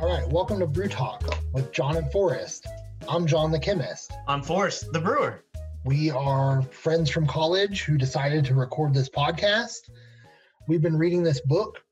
All 0.00 0.06
right, 0.06 0.28
welcome 0.28 0.60
to 0.60 0.66
Brew 0.68 0.86
Talk 0.86 1.24
with 1.52 1.72
John 1.72 1.96
and 1.96 2.08
Forrest. 2.12 2.68
I'm 3.08 3.26
John 3.26 3.50
the 3.50 3.58
chemist. 3.58 4.12
I'm 4.28 4.42
Forrest 4.42 4.92
the 4.92 5.00
brewer. 5.00 5.42
We 5.84 6.12
are 6.12 6.62
friends 6.62 7.10
from 7.10 7.26
college 7.26 7.82
who 7.82 7.98
decided 7.98 8.44
to 8.44 8.54
record 8.54 8.94
this 8.94 9.08
podcast. 9.08 9.90
We've 10.68 10.80
been 10.80 10.96
reading 10.96 11.24
this 11.24 11.40
book 11.40 11.82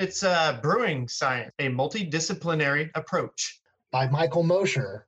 It's 0.00 0.24
uh, 0.24 0.58
brewing 0.60 1.06
science, 1.06 1.52
a 1.60 1.68
multidisciplinary 1.68 2.90
approach. 2.96 3.60
by 3.92 4.08
Michael 4.08 4.42
Mosher 4.42 5.06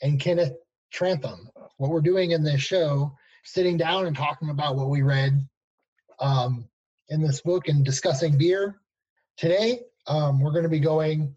and 0.00 0.20
Kenneth 0.20 0.54
Trantham. 0.92 1.50
What 1.78 1.90
we're 1.90 2.00
doing 2.00 2.30
in 2.30 2.44
this 2.44 2.60
show, 2.60 3.16
sitting 3.42 3.76
down 3.76 4.06
and 4.06 4.16
talking 4.16 4.50
about 4.50 4.76
what 4.76 4.90
we 4.90 5.02
read 5.02 5.44
um, 6.20 6.68
in 7.08 7.20
this 7.20 7.40
book 7.40 7.66
and 7.66 7.84
discussing 7.84 8.38
beer. 8.38 8.76
Today, 9.36 9.80
um, 10.06 10.40
we're 10.40 10.52
going 10.52 10.62
to 10.62 10.68
be 10.68 10.78
going 10.78 11.34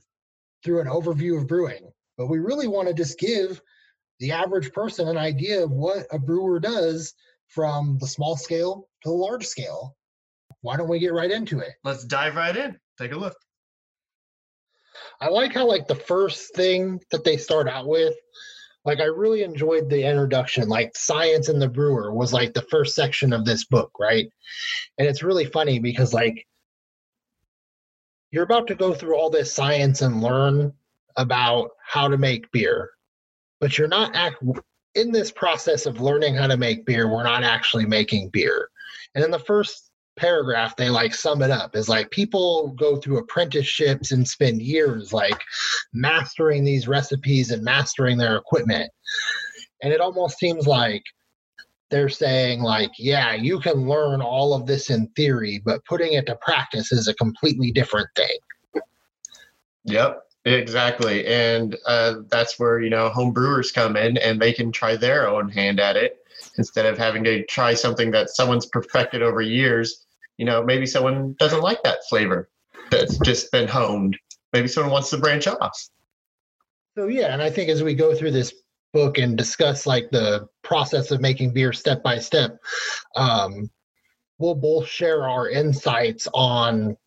through 0.63 0.81
an 0.81 0.87
overview 0.87 1.37
of 1.37 1.47
brewing, 1.47 1.91
but 2.17 2.27
we 2.27 2.39
really 2.39 2.67
want 2.67 2.87
to 2.87 2.93
just 2.93 3.19
give 3.19 3.61
the 4.19 4.31
average 4.31 4.71
person 4.73 5.07
an 5.07 5.17
idea 5.17 5.63
of 5.63 5.71
what 5.71 6.05
a 6.11 6.19
brewer 6.19 6.59
does 6.59 7.13
from 7.47 7.97
the 7.99 8.07
small 8.07 8.35
scale 8.35 8.87
to 9.03 9.09
the 9.09 9.15
large 9.15 9.45
scale. 9.45 9.95
Why 10.61 10.77
don't 10.77 10.89
we 10.89 10.99
get 10.99 11.13
right 11.13 11.31
into 11.31 11.59
it? 11.59 11.71
Let's 11.83 12.03
dive 12.03 12.35
right 12.35 12.55
in. 12.55 12.77
Take 12.97 13.13
a 13.13 13.17
look. 13.17 13.35
I 15.21 15.29
like 15.29 15.53
how 15.53 15.65
like 15.65 15.87
the 15.87 15.95
first 15.95 16.53
thing 16.55 16.99
that 17.11 17.23
they 17.23 17.37
start 17.37 17.67
out 17.67 17.87
with, 17.87 18.13
like 18.85 18.99
I 18.99 19.05
really 19.05 19.43
enjoyed 19.43 19.89
the 19.89 20.03
introduction. 20.03 20.67
Like 20.67 20.95
science 20.95 21.49
and 21.49 21.61
the 21.61 21.69
brewer 21.69 22.13
was 22.13 22.33
like 22.33 22.53
the 22.53 22.65
first 22.69 22.95
section 22.95 23.33
of 23.33 23.45
this 23.45 23.65
book, 23.65 23.91
right? 23.99 24.27
And 24.97 25.07
it's 25.07 25.23
really 25.23 25.45
funny 25.45 25.79
because 25.79 26.13
like 26.13 26.45
you're 28.31 28.43
about 28.43 28.67
to 28.67 28.75
go 28.75 28.93
through 28.93 29.15
all 29.15 29.29
this 29.29 29.53
science 29.53 30.01
and 30.01 30.21
learn 30.21 30.73
about 31.17 31.71
how 31.85 32.07
to 32.07 32.17
make 32.17 32.51
beer, 32.51 32.89
but 33.59 33.77
you're 33.77 33.87
not 33.87 34.15
act 34.15 34.43
in 34.95 35.11
this 35.11 35.31
process 35.31 35.85
of 35.85 36.01
learning 36.01 36.35
how 36.35 36.47
to 36.47 36.57
make 36.57 36.85
beer. 36.85 37.07
We're 37.07 37.23
not 37.23 37.43
actually 37.43 37.85
making 37.85 38.29
beer. 38.29 38.69
And 39.15 39.23
in 39.23 39.31
the 39.31 39.39
first 39.39 39.89
paragraph 40.19 40.75
they 40.75 40.89
like 40.89 41.15
sum 41.15 41.41
it 41.41 41.49
up 41.49 41.75
is 41.75 41.87
like 41.87 42.11
people 42.11 42.75
go 42.77 42.97
through 42.97 43.17
apprenticeships 43.17 44.11
and 44.11 44.27
spend 44.27 44.61
years 44.61 45.13
like 45.13 45.41
mastering 45.93 46.65
these 46.65 46.89
recipes 46.89 47.51
and 47.51 47.63
mastering 47.63 48.17
their 48.17 48.35
equipment 48.35 48.91
and 49.81 49.93
it 49.93 50.01
almost 50.01 50.37
seems 50.37 50.67
like 50.67 51.03
they're 51.89 52.09
saying 52.09 52.61
like 52.61 52.91
yeah 52.97 53.33
you 53.33 53.59
can 53.59 53.87
learn 53.87 54.21
all 54.21 54.53
of 54.53 54.65
this 54.65 54.89
in 54.89 55.07
theory 55.15 55.61
but 55.65 55.83
putting 55.85 56.13
it 56.13 56.25
to 56.25 56.35
practice 56.35 56.91
is 56.91 57.07
a 57.07 57.13
completely 57.15 57.71
different 57.71 58.07
thing 58.15 58.37
Yep, 59.85 60.21
exactly. 60.45 61.25
And 61.25 61.75
uh, 61.85 62.15
that's 62.29 62.59
where, 62.59 62.79
you 62.79 62.89
know, 62.89 63.09
home 63.09 63.31
brewers 63.31 63.71
come 63.71 63.95
in 63.95 64.17
and 64.17 64.39
they 64.39 64.53
can 64.53 64.71
try 64.71 64.95
their 64.95 65.27
own 65.27 65.49
hand 65.49 65.79
at 65.79 65.95
it 65.95 66.17
instead 66.57 66.85
of 66.85 66.97
having 66.97 67.23
to 67.23 67.45
try 67.45 67.73
something 67.73 68.11
that 68.11 68.29
someone's 68.29 68.65
perfected 68.67 69.21
over 69.21 69.41
years. 69.41 70.05
You 70.37 70.45
know, 70.45 70.63
maybe 70.63 70.85
someone 70.85 71.35
doesn't 71.39 71.61
like 71.61 71.81
that 71.83 71.99
flavor 72.07 72.49
that's 72.91 73.17
just 73.19 73.51
been 73.51 73.67
honed. 73.67 74.17
Maybe 74.53 74.67
someone 74.67 74.91
wants 74.91 75.09
to 75.11 75.17
branch 75.17 75.47
off. 75.47 75.77
so 76.95 77.07
yeah 77.07 77.33
and 77.33 77.41
i 77.41 77.49
think 77.49 77.69
as 77.69 77.83
we 77.83 77.93
go 77.93 78.15
through 78.15 78.31
this 78.31 78.53
book 78.93 79.17
and 79.17 79.37
discuss 79.37 79.85
like 79.85 80.09
the 80.11 80.47
process 80.63 81.11
of 81.11 81.21
making 81.21 81.53
beer 81.53 81.73
step 81.73 82.01
by 82.03 82.17
step 82.17 82.57
um, 83.15 83.69
we'll 84.39 84.55
both 84.55 84.87
share 84.87 85.27
our 85.27 85.49
insights 85.49 86.27
on 86.33 86.97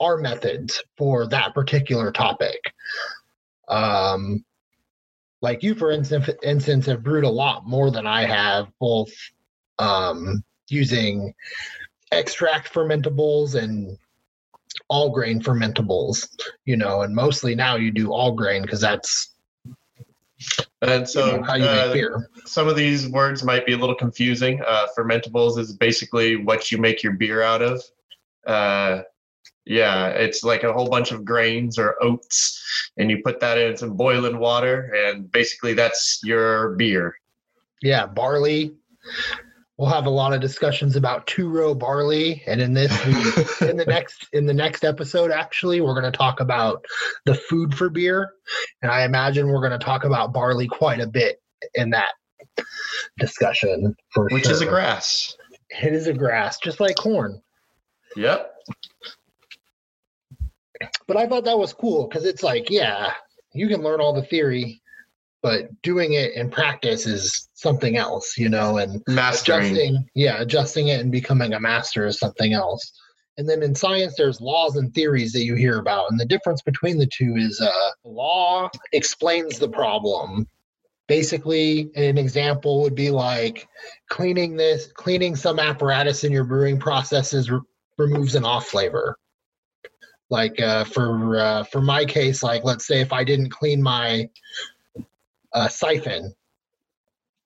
our 0.00 0.16
methods 0.16 0.82
for 0.96 1.26
that 1.26 1.54
particular 1.54 2.12
topic. 2.12 2.58
Um, 3.68 4.44
like 5.42 5.62
you, 5.62 5.74
for 5.74 5.90
instance, 5.90 6.30
instance, 6.42 6.86
have 6.86 7.02
brewed 7.02 7.24
a 7.24 7.28
lot 7.28 7.66
more 7.66 7.90
than 7.90 8.06
I 8.06 8.24
have, 8.24 8.68
both 8.80 9.10
um, 9.78 10.42
using 10.68 11.34
extract 12.12 12.72
fermentables 12.72 13.54
and 13.54 13.98
all 14.88 15.10
grain 15.10 15.40
fermentables. 15.40 16.28
You 16.64 16.76
know, 16.76 17.02
and 17.02 17.14
mostly 17.14 17.54
now 17.54 17.76
you 17.76 17.90
do 17.90 18.12
all 18.12 18.32
grain 18.32 18.62
because 18.62 18.80
that's 18.80 19.35
And 20.82 21.00
you 21.02 21.06
so 21.06 21.40
know, 21.40 21.54
you 21.54 21.64
uh, 21.64 21.92
beer. 21.92 22.30
some 22.44 22.68
of 22.68 22.76
these 22.76 23.08
words 23.08 23.42
might 23.42 23.64
be 23.64 23.72
a 23.72 23.78
little 23.78 23.94
confusing. 23.94 24.60
Uh, 24.66 24.86
fermentables 24.96 25.58
is 25.58 25.72
basically 25.72 26.36
what 26.36 26.70
you 26.70 26.78
make 26.78 27.02
your 27.02 27.14
beer 27.14 27.42
out 27.42 27.62
of. 27.62 27.82
Uh, 28.46 29.02
yeah, 29.64 30.08
it's 30.08 30.44
like 30.44 30.62
a 30.62 30.72
whole 30.72 30.88
bunch 30.88 31.10
of 31.10 31.24
grains 31.24 31.78
or 31.78 31.96
oats, 32.00 32.90
and 32.98 33.10
you 33.10 33.20
put 33.24 33.40
that 33.40 33.58
in 33.58 33.76
some 33.76 33.96
boiling 33.96 34.38
water, 34.38 34.94
and 34.94 35.30
basically 35.32 35.74
that's 35.74 36.20
your 36.22 36.76
beer. 36.76 37.16
Yeah, 37.82 38.06
barley. 38.06 38.74
We'll 39.78 39.90
have 39.90 40.06
a 40.06 40.10
lot 40.10 40.32
of 40.32 40.40
discussions 40.40 40.96
about 40.96 41.26
two 41.26 41.50
row 41.50 41.74
barley, 41.74 42.42
and 42.46 42.62
in 42.62 42.72
this, 42.72 42.90
we, 43.04 43.68
in 43.68 43.76
the 43.76 43.84
next 43.88 44.26
in 44.32 44.46
the 44.46 44.54
next 44.54 44.84
episode, 44.84 45.30
actually, 45.30 45.82
we're 45.82 45.98
going 46.00 46.10
to 46.10 46.16
talk 46.16 46.40
about 46.40 46.84
the 47.26 47.34
food 47.34 47.74
for 47.74 47.90
beer, 47.90 48.32
and 48.80 48.90
I 48.90 49.04
imagine 49.04 49.48
we're 49.48 49.60
going 49.60 49.78
to 49.78 49.84
talk 49.84 50.04
about 50.04 50.32
barley 50.32 50.66
quite 50.66 51.00
a 51.00 51.06
bit 51.06 51.42
in 51.74 51.90
that 51.90 52.12
discussion. 53.18 53.94
For 54.14 54.28
Which 54.30 54.48
is 54.48 54.62
a 54.62 54.66
grass. 54.66 55.36
It 55.82 55.92
is 55.92 56.06
a 56.06 56.14
grass, 56.14 56.58
just 56.58 56.80
like 56.80 56.96
corn. 56.96 57.42
Yep. 58.16 58.52
But 61.06 61.16
I 61.16 61.26
thought 61.26 61.44
that 61.44 61.58
was 61.58 61.72
cool 61.72 62.08
because 62.08 62.24
it's 62.24 62.42
like, 62.42 62.70
yeah, 62.70 63.12
you 63.52 63.68
can 63.68 63.82
learn 63.82 64.00
all 64.00 64.12
the 64.12 64.22
theory, 64.22 64.80
but 65.46 65.70
doing 65.82 66.14
it 66.14 66.32
in 66.32 66.50
practice 66.50 67.06
is 67.06 67.48
something 67.54 67.96
else, 67.96 68.36
you 68.36 68.48
know, 68.48 68.78
and 68.78 69.00
Mastering. 69.06 69.60
adjusting 69.60 70.08
yeah 70.16 70.40
adjusting 70.40 70.88
it 70.88 70.98
and 70.98 71.12
becoming 71.12 71.52
a 71.54 71.60
master 71.60 72.04
is 72.04 72.18
something 72.18 72.52
else. 72.52 72.90
And 73.38 73.48
then 73.48 73.62
in 73.62 73.72
science 73.72 74.16
there's 74.16 74.40
laws 74.40 74.74
and 74.74 74.92
theories 74.92 75.32
that 75.34 75.44
you 75.44 75.54
hear 75.54 75.78
about 75.78 76.10
and 76.10 76.18
the 76.18 76.26
difference 76.26 76.62
between 76.62 76.98
the 76.98 77.06
two 77.06 77.36
is 77.36 77.60
uh 77.60 77.90
law 78.04 78.68
explains 78.92 79.60
the 79.60 79.68
problem. 79.68 80.48
Basically 81.06 81.92
an 81.94 82.18
example 82.18 82.82
would 82.82 82.96
be 82.96 83.10
like 83.12 83.68
cleaning 84.10 84.56
this 84.56 84.90
cleaning 84.94 85.36
some 85.36 85.60
apparatus 85.60 86.24
in 86.24 86.32
your 86.32 86.42
brewing 86.42 86.80
processes 86.80 87.52
re- 87.52 87.60
removes 87.98 88.34
an 88.34 88.44
off 88.44 88.66
flavor. 88.66 89.16
Like 90.28 90.60
uh, 90.60 90.82
for 90.82 91.38
uh, 91.38 91.62
for 91.62 91.80
my 91.80 92.04
case 92.04 92.42
like 92.42 92.64
let's 92.64 92.84
say 92.84 93.00
if 93.00 93.12
i 93.12 93.22
didn't 93.22 93.50
clean 93.50 93.80
my 93.80 94.28
uh, 95.56 95.68
siphon 95.68 96.32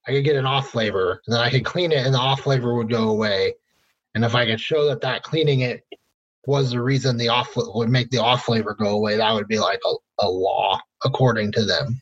I 0.07 0.13
could 0.13 0.25
get 0.25 0.37
an 0.37 0.47
off 0.47 0.71
flavor, 0.71 1.21
and 1.27 1.35
then 1.35 1.41
I 1.41 1.51
could 1.51 1.65
clean 1.65 1.93
it, 1.93 2.05
and 2.05 2.15
the 2.15 2.19
off 2.19 2.41
flavor 2.41 2.75
would 2.75 2.91
go 2.91 3.11
away. 3.11 3.55
And 4.15 4.25
if 4.25 4.35
I 4.35 4.47
could 4.47 4.61
show 4.61 4.87
that 4.87 5.03
that 5.03 5.23
cleaning 5.23 5.61
it 5.61 5.85
was 6.47 6.71
the 6.71 6.83
reason 6.83 7.17
the 7.17 7.29
off 7.29 7.53
would 7.55 7.91
make 7.91 8.11
the 8.11 8.19
off 8.19 8.45
flavor 8.45 8.75
go 8.75 8.89
away, 8.89 9.17
that 9.17 9.33
would 9.33 9.47
be 9.47 9.59
like 9.59 9.81
a, 9.87 9.95
a 10.21 10.29
law 10.29 10.81
according 11.05 11.53
to 11.53 11.65
them. 11.65 12.01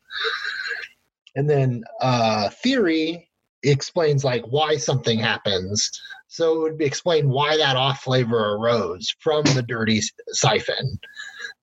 And 1.36 1.50
then 1.50 1.84
uh, 2.00 2.48
theory 2.48 3.28
explains 3.62 4.24
like 4.24 4.44
why 4.46 4.76
something 4.76 5.18
happens. 5.18 5.90
So 6.28 6.54
it 6.54 6.58
would 6.60 6.78
be 6.78 6.84
explain 6.84 7.28
why 7.28 7.56
that 7.56 7.76
off 7.76 8.00
flavor 8.02 8.54
arose 8.54 9.14
from 9.18 9.44
the 9.44 9.62
dirty 9.62 10.00
siphon. 10.28 10.98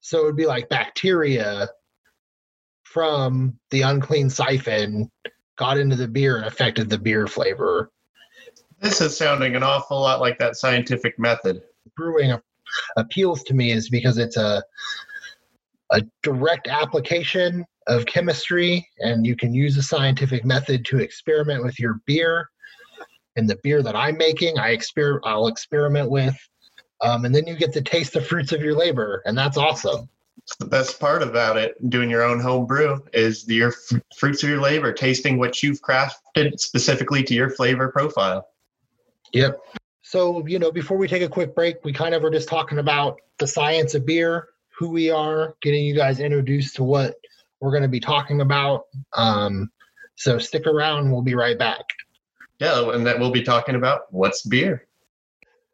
So 0.01 0.21
it 0.21 0.25
would 0.25 0.37
be 0.37 0.45
like 0.45 0.69
bacteria 0.69 1.69
from 2.95 3.59
the 3.71 3.81
unclean 3.81 4.29
siphon 4.29 5.11
got 5.57 5.77
into 5.77 5.97
the 5.97 6.07
beer 6.07 6.37
and 6.37 6.45
affected 6.45 6.89
the 6.89 6.97
beer 6.97 7.27
flavor. 7.27 7.91
This 8.79 9.01
is 9.01 9.17
sounding 9.17 9.53
an 9.57 9.63
awful 9.63 9.99
lot 9.99 10.21
like 10.21 10.39
that 10.39 10.55
scientific 10.55 11.19
method. 11.19 11.61
Brewing 11.97 12.39
appeals 12.95 13.43
to 13.43 13.53
me 13.53 13.73
is 13.73 13.89
because 13.89 14.17
it's 14.17 14.37
a 14.37 14.63
a 15.91 16.03
direct 16.23 16.69
application 16.69 17.65
of 17.87 18.05
chemistry, 18.05 18.87
and 18.99 19.25
you 19.27 19.35
can 19.35 19.53
use 19.53 19.75
a 19.75 19.83
scientific 19.83 20.45
method 20.45 20.85
to 20.85 20.99
experiment 20.99 21.65
with 21.65 21.77
your 21.77 21.99
beer. 22.05 22.47
And 23.35 23.49
the 23.49 23.59
beer 23.61 23.83
that 23.83 23.97
I'm 23.97 24.17
making, 24.17 24.57
I 24.57 24.73
exper- 24.73 25.19
I'll 25.25 25.47
experiment 25.47 26.09
with, 26.09 26.35
um, 27.01 27.25
and 27.25 27.35
then 27.35 27.45
you 27.45 27.57
get 27.57 27.73
to 27.73 27.81
taste 27.81 28.13
the 28.13 28.21
fruits 28.21 28.53
of 28.53 28.61
your 28.61 28.73
labor, 28.73 29.21
and 29.25 29.37
that's 29.37 29.57
awesome. 29.57 30.07
The 30.59 30.65
best 30.65 30.99
part 30.99 31.23
about 31.23 31.57
it, 31.57 31.89
doing 31.89 32.09
your 32.09 32.21
own 32.21 32.39
home 32.39 32.67
brew, 32.67 33.03
is 33.13 33.45
the, 33.45 33.55
your 33.55 33.69
f- 33.69 34.01
fruits 34.17 34.43
of 34.43 34.49
your 34.49 34.61
labor, 34.61 34.93
tasting 34.93 35.39
what 35.39 35.63
you've 35.63 35.81
crafted 35.81 36.59
specifically 36.59 37.23
to 37.23 37.33
your 37.33 37.49
flavor 37.49 37.89
profile. 37.89 38.47
Yep. 39.33 39.59
So, 40.03 40.45
you 40.45 40.59
know, 40.59 40.71
before 40.71 40.97
we 40.97 41.07
take 41.07 41.23
a 41.23 41.29
quick 41.29 41.55
break, 41.55 41.83
we 41.83 41.91
kind 41.91 42.13
of 42.13 42.21
were 42.21 42.29
just 42.29 42.47
talking 42.47 42.77
about 42.77 43.19
the 43.39 43.47
science 43.47 43.95
of 43.95 44.05
beer, 44.05 44.49
who 44.77 44.89
we 44.89 45.09
are, 45.09 45.55
getting 45.63 45.83
you 45.83 45.95
guys 45.95 46.19
introduced 46.19 46.75
to 46.75 46.83
what 46.83 47.15
we're 47.59 47.71
going 47.71 47.81
to 47.81 47.89
be 47.89 47.99
talking 47.99 48.41
about. 48.41 48.85
Um, 49.13 49.71
so 50.15 50.37
stick 50.37 50.67
around. 50.67 51.11
We'll 51.11 51.23
be 51.23 51.33
right 51.33 51.57
back. 51.57 51.85
Yeah, 52.59 52.91
and 52.91 53.05
that 53.07 53.19
we'll 53.19 53.31
be 53.31 53.41
talking 53.41 53.75
about 53.75 54.13
what's 54.13 54.43
beer. 54.43 54.85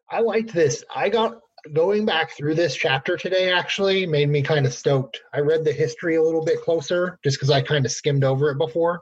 I 0.10 0.22
liked 0.22 0.54
this. 0.54 0.84
I 0.94 1.10
got 1.10 1.41
going 1.74 2.06
back 2.06 2.32
through 2.32 2.56
this 2.56 2.76
chapter 2.76 3.18
today 3.18 3.52
actually 3.52 4.06
made 4.06 4.30
me 4.30 4.42
kind 4.42 4.66
of 4.66 4.74
stoked. 4.74 5.22
I 5.34 5.40
read 5.40 5.64
the 5.64 5.72
history 5.72 6.16
a 6.16 6.24
little 6.24 6.44
bit 6.44 6.62
closer 6.62 7.20
just 7.24 7.38
because 7.38 7.50
I 7.50 7.62
kind 7.62 7.86
of 7.86 7.92
skimmed 7.92 8.24
over 8.24 8.50
it 8.50 8.58
before. 8.58 9.02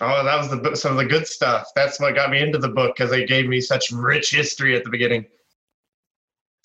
Oh, 0.00 0.24
that 0.24 0.36
was 0.36 0.50
the 0.50 0.76
some 0.76 0.92
of 0.92 0.98
the 0.98 1.04
good 1.04 1.26
stuff. 1.26 1.68
That's 1.76 2.00
what 2.00 2.14
got 2.14 2.30
me 2.30 2.40
into 2.40 2.58
the 2.58 2.68
book 2.68 2.96
because 2.96 3.10
they 3.10 3.24
gave 3.24 3.48
me 3.48 3.60
such 3.60 3.92
rich 3.92 4.32
history 4.32 4.76
at 4.76 4.84
the 4.84 4.90
beginning. 4.90 5.26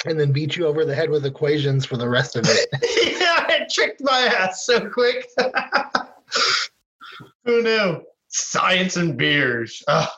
And 0.06 0.20
then 0.20 0.32
beat 0.32 0.56
you 0.56 0.66
over 0.66 0.86
the 0.86 0.96
head 0.96 1.10
with 1.10 1.26
equations 1.26 1.86
for 1.86 1.98
the 1.98 2.08
rest 2.08 2.36
of 2.36 2.46
it. 2.48 2.68
yeah, 3.20 3.46
it 3.50 3.72
tricked 3.72 4.02
my 4.02 4.22
ass 4.22 4.66
so 4.66 4.90
quick. 4.90 5.28
Who 7.46 7.64
knew? 7.64 8.04
Science 8.28 8.98
and 8.98 9.18
beers. 9.18 9.84
Ugh. 9.88 10.10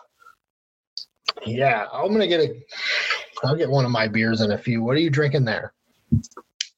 yeah, 1.45 1.85
I'm 1.91 2.11
gonna 2.11 2.27
get 2.27 2.41
a. 2.41 2.61
I'll 3.43 3.55
get 3.55 3.69
one 3.69 3.85
of 3.85 3.91
my 3.91 4.07
beers 4.07 4.41
in 4.41 4.51
a 4.51 4.57
few. 4.57 4.83
What 4.83 4.95
are 4.95 4.99
you 4.99 5.09
drinking 5.09 5.45
there? 5.45 5.73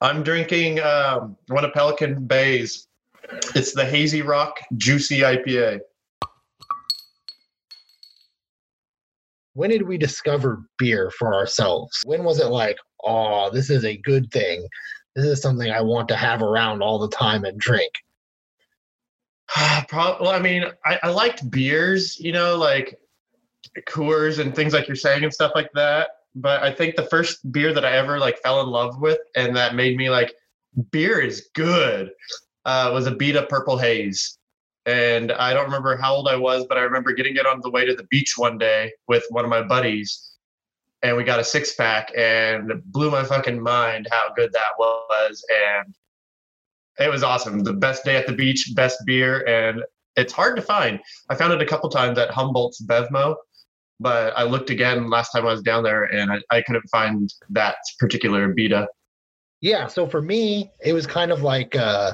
I'm 0.02 0.24
drinking 0.24 0.80
um, 0.80 1.38
one 1.48 1.64
of 1.64 1.74
Pelican 1.74 2.26
Bay's. 2.26 2.88
It's 3.56 3.74
the 3.74 3.86
Hazy 3.86 4.22
Rock 4.22 4.60
Juicy 4.78 5.20
IPA. 5.20 5.80
When 9.54 9.70
did 9.70 9.84
we 9.84 9.98
discover 9.98 10.64
beer 10.78 11.12
for 11.12 11.34
ourselves? 11.34 12.02
When 12.06 12.24
was 12.24 12.40
it 12.40 12.48
like, 12.48 12.78
oh, 13.04 13.50
this 13.52 13.70
is 13.70 13.86
a 13.86 13.98
good 13.98 14.32
thing? 14.32 14.68
This 15.16 15.26
is 15.26 15.42
something 15.42 15.70
I 15.70 15.82
want 15.82 16.08
to 16.10 16.16
have 16.16 16.42
around 16.42 16.82
all 16.82 17.00
the 17.00 17.10
time 17.10 17.44
and 17.44 17.60
drink. 17.60 17.92
Pro- 19.88 20.18
well, 20.22 20.32
I 20.32 20.40
mean, 20.40 20.66
I, 20.86 21.00
I 21.04 21.10
liked 21.10 21.50
beers, 21.52 22.20
you 22.20 22.32
know, 22.32 22.56
like 22.56 22.98
Coors 23.88 24.40
and 24.40 24.56
things 24.56 24.74
like 24.74 24.88
you're 24.88 24.96
saying 24.96 25.24
and 25.24 25.34
stuff 25.34 25.52
like 25.54 25.72
that. 25.74 26.10
But 26.36 26.64
I 26.64 26.72
think 26.72 26.96
the 26.96 27.06
first 27.06 27.52
beer 27.52 27.74
that 27.74 27.86
I 27.86 27.98
ever 27.98 28.18
like 28.20 28.38
fell 28.40 28.62
in 28.62 28.68
love 28.68 29.00
with 29.02 29.20
and 29.36 29.56
that 29.56 29.76
made 29.76 29.98
me 29.98 30.10
like 30.10 30.34
beer 30.92 31.20
is 31.20 31.50
good 31.54 32.12
uh, 32.66 32.92
was 32.94 33.08
Abita 33.08 33.48
Purple 33.50 33.78
Haze. 33.78 34.38
And 34.86 35.32
I 35.32 35.54
don't 35.54 35.66
remember 35.66 35.96
how 35.98 36.16
old 36.16 36.28
I 36.28 36.36
was, 36.36 36.66
but 36.68 36.78
I 36.78 36.82
remember 36.82 37.14
getting 37.14 37.36
it 37.36 37.46
on 37.46 37.60
the 37.62 37.70
way 37.70 37.86
to 37.86 37.94
the 37.94 38.06
beach 38.10 38.34
one 38.38 38.58
day 38.58 38.92
with 39.08 39.24
one 39.30 39.44
of 39.44 39.50
my 39.50 39.62
buddies. 39.62 40.30
And 41.04 41.18
we 41.18 41.24
got 41.24 41.40
a 41.40 41.44
six 41.44 41.76
pack 41.76 42.12
and 42.16 42.72
blew 42.86 43.12
my 43.12 43.24
fucking 43.24 43.62
mind 43.62 44.08
how 44.12 44.34
good 44.36 44.52
that 44.54 44.78
was. 44.80 45.44
And 45.76 45.96
it 47.00 47.12
was 47.12 47.24
awesome. 47.24 47.64
The 47.64 47.74
best 47.74 48.04
day 48.04 48.16
at 48.16 48.28
the 48.28 48.34
beach, 48.34 48.72
best 48.76 49.00
beer, 49.06 49.46
and 49.48 49.84
it's 50.16 50.34
hard 50.34 50.56
to 50.56 50.62
find. 50.62 51.00
I 51.30 51.36
found 51.36 51.54
it 51.54 51.62
a 51.62 51.66
couple 51.66 51.90
times 51.90 52.18
at 52.18 52.32
Humboldt's 52.32 52.82
Bevmo, 52.82 53.36
but 54.02 54.34
I 54.36 54.44
looked 54.44 54.72
again 54.72 55.10
last 55.10 55.32
time 55.32 55.46
I 55.46 55.52
was 55.52 55.62
down 55.62 55.84
there 55.84 56.04
and 56.04 56.32
I, 56.32 56.40
I 56.50 56.62
couldn't 56.64 56.90
find 56.90 57.32
that 57.52 57.76
particular 58.00 58.52
beta. 58.54 58.88
Yeah, 59.62 59.86
so 59.86 60.08
for 60.08 60.22
me, 60.22 60.72
it 60.84 60.94
was 60.94 61.06
kind 61.06 61.32
of 61.32 61.44
like 61.44 61.76
uh, 61.76 62.14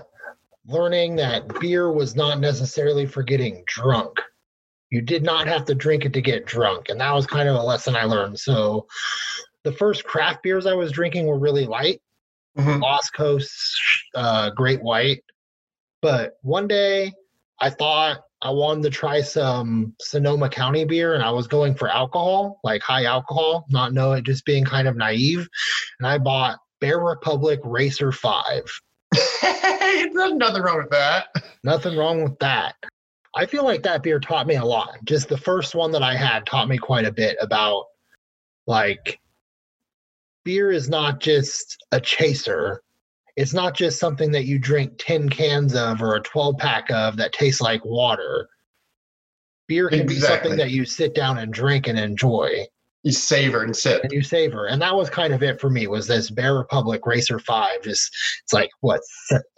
learning 0.65 1.15
that 1.15 1.47
beer 1.61 1.89
was 1.91 2.13
not 2.13 2.41
necessarily 2.41 3.05
for 3.05 3.23
getting 3.23 3.63
drunk. 3.67 4.19
You 4.89 5.01
did 5.01 5.23
not 5.23 5.47
have 5.47 5.63
to 5.65 5.75
drink 5.75 6.03
it 6.03 6.13
to 6.13 6.21
get 6.21 6.45
drunk. 6.45 6.89
And 6.89 6.99
that 6.99 7.13
was 7.13 7.25
kind 7.25 7.47
of 7.47 7.55
a 7.55 7.63
lesson 7.63 7.95
I 7.95 8.03
learned. 8.03 8.37
So 8.37 8.87
the 9.63 9.71
first 9.71 10.03
craft 10.03 10.43
beers 10.43 10.65
I 10.65 10.73
was 10.73 10.91
drinking 10.91 11.25
were 11.25 11.39
really 11.39 11.65
light. 11.65 12.01
Mhm. 12.57 12.81
Lost 12.81 13.13
Coast, 13.13 13.53
uh, 14.13 14.49
Great 14.49 14.81
White. 14.81 15.23
But 16.01 16.33
one 16.41 16.67
day 16.67 17.13
I 17.61 17.69
thought 17.69 18.19
I 18.41 18.51
wanted 18.51 18.83
to 18.83 18.89
try 18.91 19.21
some 19.21 19.95
Sonoma 19.99 20.49
County 20.49 20.85
beer 20.85 21.15
and 21.15 21.23
I 21.23 21.31
was 21.31 21.47
going 21.47 21.73
for 21.73 21.89
alcohol, 21.89 22.59
like 22.63 22.81
high 22.83 23.05
alcohol, 23.05 23.65
not 23.69 23.93
know 23.93 24.13
it, 24.13 24.25
just 24.25 24.45
being 24.45 24.63
kind 24.63 24.87
of 24.87 24.95
naive. 24.95 25.47
And 25.99 26.07
I 26.07 26.19
bought 26.19 26.59
Bear 26.79 26.99
Republic 26.99 27.59
Racer 27.63 28.11
5. 28.11 28.63
There's 29.41 30.33
nothing 30.33 30.61
wrong 30.61 30.77
with 30.77 30.91
that. 30.91 31.27
Nothing 31.63 31.97
wrong 31.97 32.23
with 32.23 32.37
that. 32.39 32.75
I 33.35 33.45
feel 33.45 33.63
like 33.63 33.83
that 33.83 34.03
beer 34.03 34.19
taught 34.19 34.47
me 34.47 34.55
a 34.55 34.65
lot. 34.65 34.97
Just 35.03 35.29
the 35.29 35.37
first 35.37 35.75
one 35.75 35.91
that 35.91 36.03
I 36.03 36.15
had 36.15 36.45
taught 36.45 36.67
me 36.67 36.77
quite 36.77 37.05
a 37.05 37.11
bit 37.11 37.37
about 37.41 37.85
like 38.67 39.19
beer 40.43 40.71
is 40.71 40.89
not 40.89 41.19
just 41.19 41.77
a 41.91 41.99
chaser. 41.99 42.81
It's 43.37 43.53
not 43.53 43.75
just 43.75 43.99
something 43.99 44.31
that 44.31 44.45
you 44.45 44.57
drink 44.57 44.93
10 44.97 45.29
cans 45.29 45.75
of 45.75 46.01
or 46.01 46.15
a 46.15 46.21
12 46.21 46.57
pack 46.57 46.89
of 46.89 47.17
that 47.17 47.33
tastes 47.33 47.61
like 47.61 47.85
water. 47.85 48.49
Beer 49.67 49.89
can 49.89 50.07
be 50.07 50.15
something 50.15 50.57
that 50.57 50.71
you 50.71 50.85
sit 50.85 51.13
down 51.13 51.37
and 51.37 51.53
drink 51.53 51.87
and 51.87 51.99
enjoy 51.99 52.65
You 53.03 53.11
savor 53.11 53.63
and 53.63 53.75
sip. 53.75 54.03
and 54.03 54.11
you 54.11 54.23
savor. 54.23 54.65
And 54.65 54.81
that 54.81 54.95
was 54.95 55.11
kind 55.11 55.33
of 55.33 55.43
it 55.43 55.61
for 55.61 55.69
me 55.69 55.85
was 55.85 56.07
this 56.07 56.31
Bear 56.31 56.55
Republic 56.55 57.05
Racer 57.05 57.37
5. 57.37 57.83
Just 57.83 58.09
it's 58.43 58.53
like 58.53 58.71
what 58.79 59.01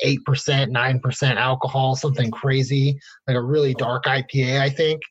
8%, 0.04 0.26
9% 0.28 1.36
alcohol, 1.38 1.96
something 1.96 2.32
crazy, 2.32 3.00
like 3.28 3.38
a 3.38 3.42
really 3.42 3.74
dark 3.76 4.06
IPA, 4.06 4.60
I 4.60 4.70
think. 4.70 5.02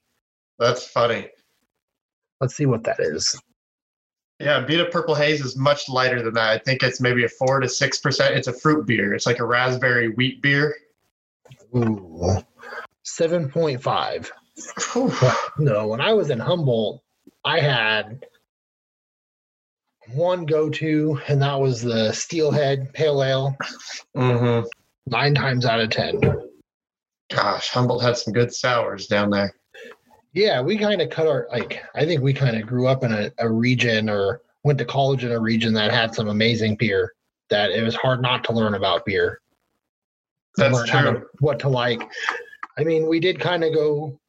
That's 0.59 0.87
funny. 0.87 1.31
Let's 2.41 2.55
see 2.55 2.67
what 2.67 2.85
that 2.85 3.01
is. 3.01 3.41
Yeah, 4.41 4.65
Abita 4.65 4.91
Purple 4.91 5.17
Haze 5.17 5.41
is 5.45 5.57
much 5.57 5.89
lighter 5.89 6.23
than 6.23 6.35
that. 6.35 6.51
I 6.51 6.59
think 6.59 6.83
it's 6.83 7.01
maybe 7.01 7.25
a 7.25 7.29
four 7.29 7.59
to 7.61 7.69
six 7.69 7.99
percent. 7.99 8.37
It's 8.37 8.47
a 8.47 8.53
fruit 8.53 8.87
beer. 8.87 9.15
It's 9.15 9.27
like 9.27 9.41
a 9.41 9.45
raspberry 9.45 10.11
wheat 10.11 10.41
beer. 10.43 10.77
Ooh. 11.75 12.39
7.5. 13.05 14.31
No, 15.59 15.87
when 15.89 16.01
I 16.01 16.13
was 16.13 16.31
in 16.31 16.39
Humboldt, 16.39 17.03
I 17.45 17.61
had 17.61 18.25
one 20.13 20.47
go 20.47 20.69
to, 20.71 21.21
and 21.29 21.43
that 21.43 21.59
was 21.59 21.83
the 21.83 22.13
Steelhead 22.13 22.93
Pale 22.93 23.23
Ale, 23.23 23.57
hmm 24.15 24.61
nine 25.07 25.35
times 25.35 25.65
out 25.65 25.81
of 25.81 25.89
10. 25.89 26.21
Gosh, 27.31 27.71
Humboldt 27.71 28.03
had 28.03 28.19
some 28.19 28.35
good 28.35 28.53
sours 28.53 29.07
down 29.07 29.31
there. 29.31 29.55
Yeah, 30.35 30.61
we 30.61 30.77
kind 30.77 31.01
of 31.01 31.11
cut 31.11 31.27
our, 31.27 31.49
like, 31.51 31.83
I 31.95 32.05
think 32.05 32.23
we 32.23 32.33
kind 32.33 32.57
of 32.57 32.67
grew 32.67 32.87
up 32.87 33.03
in 33.03 33.13
a, 33.13 33.31
a 33.39 33.51
region 33.51 34.09
or 34.09 34.43
went 34.63 34.79
to 34.79 34.85
college 34.85 35.25
in 35.25 35.33
a 35.33 35.41
region 35.41 35.73
that 35.75 35.91
had 35.91 36.15
some 36.15 36.29
amazing 36.29 36.77
beer 36.77 37.15
that 37.51 37.71
it 37.71 37.83
was 37.83 37.95
hard 37.95 38.21
not 38.21 38.45
to 38.45 38.53
learn 38.53 38.75
about 38.75 39.07
beer. 39.07 39.41
That's 40.57 40.89
how 40.89 41.03
to- 41.13 41.23
what 41.41 41.59
to 41.61 41.69
like. 41.69 42.03
I 42.79 42.85
mean, 42.85 43.09
we 43.09 43.21
did 43.21 43.41
kind 43.41 43.65
of 43.65 43.73
go, 43.75 44.21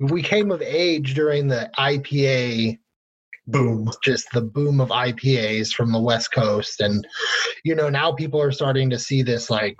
we 0.00 0.22
came 0.22 0.50
of 0.50 0.60
age 0.62 1.14
during 1.14 1.46
the 1.48 1.70
IPA 1.78 2.78
Boom. 3.46 3.90
just 4.04 4.30
the 4.32 4.40
boom 4.40 4.80
of 4.80 4.88
IPAs 4.90 5.72
from 5.72 5.92
the 5.92 6.00
West 6.00 6.32
Coast. 6.32 6.80
And, 6.80 7.06
you 7.64 7.74
know, 7.74 7.88
now 7.88 8.12
people 8.12 8.40
are 8.40 8.52
starting 8.52 8.90
to 8.90 8.98
see 8.98 9.22
this 9.22 9.48
like 9.50 9.76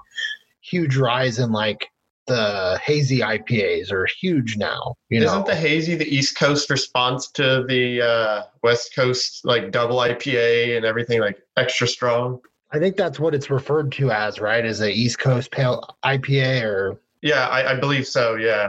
huge 0.61 0.97
rise 0.97 1.39
in 1.39 1.51
like 1.53 1.89
the 2.27 2.79
hazy 2.85 3.19
IPAs 3.21 3.91
are 3.91 4.07
huge 4.07 4.57
now. 4.57 4.95
You 5.09 5.23
Isn't 5.23 5.47
the 5.47 5.57
hazy 5.57 5.95
the 5.97 6.07
East 6.07 6.39
Coast 6.39 6.71
response 6.71 7.31
to 7.33 7.65
the 7.69 8.03
uh, 8.03 8.43
West 8.63 8.95
Coast 8.95 9.45
like 9.45 9.71
double 9.73 9.97
IPA 9.97 10.77
and 10.77 10.85
everything 10.87 11.21
like 11.21 11.41
extra 11.57 11.87
strong? 11.87 12.41
I 12.71 12.79
think 12.79 12.97
that's 12.97 13.19
what 13.21 13.35
it's 13.35 13.51
referred 13.51 13.93
to 13.93 14.11
as, 14.11 14.41
right? 14.41 14.65
As 14.65 14.81
a 14.81 14.91
East 14.91 15.19
Coast 15.19 15.51
pale 15.51 15.97
IPA 16.05 16.63
or 16.63 17.01
Yeah, 17.21 17.49
I, 17.49 17.73
I 17.73 17.81
believe 17.81 18.07
so. 18.07 18.37
Yeah. 18.37 18.69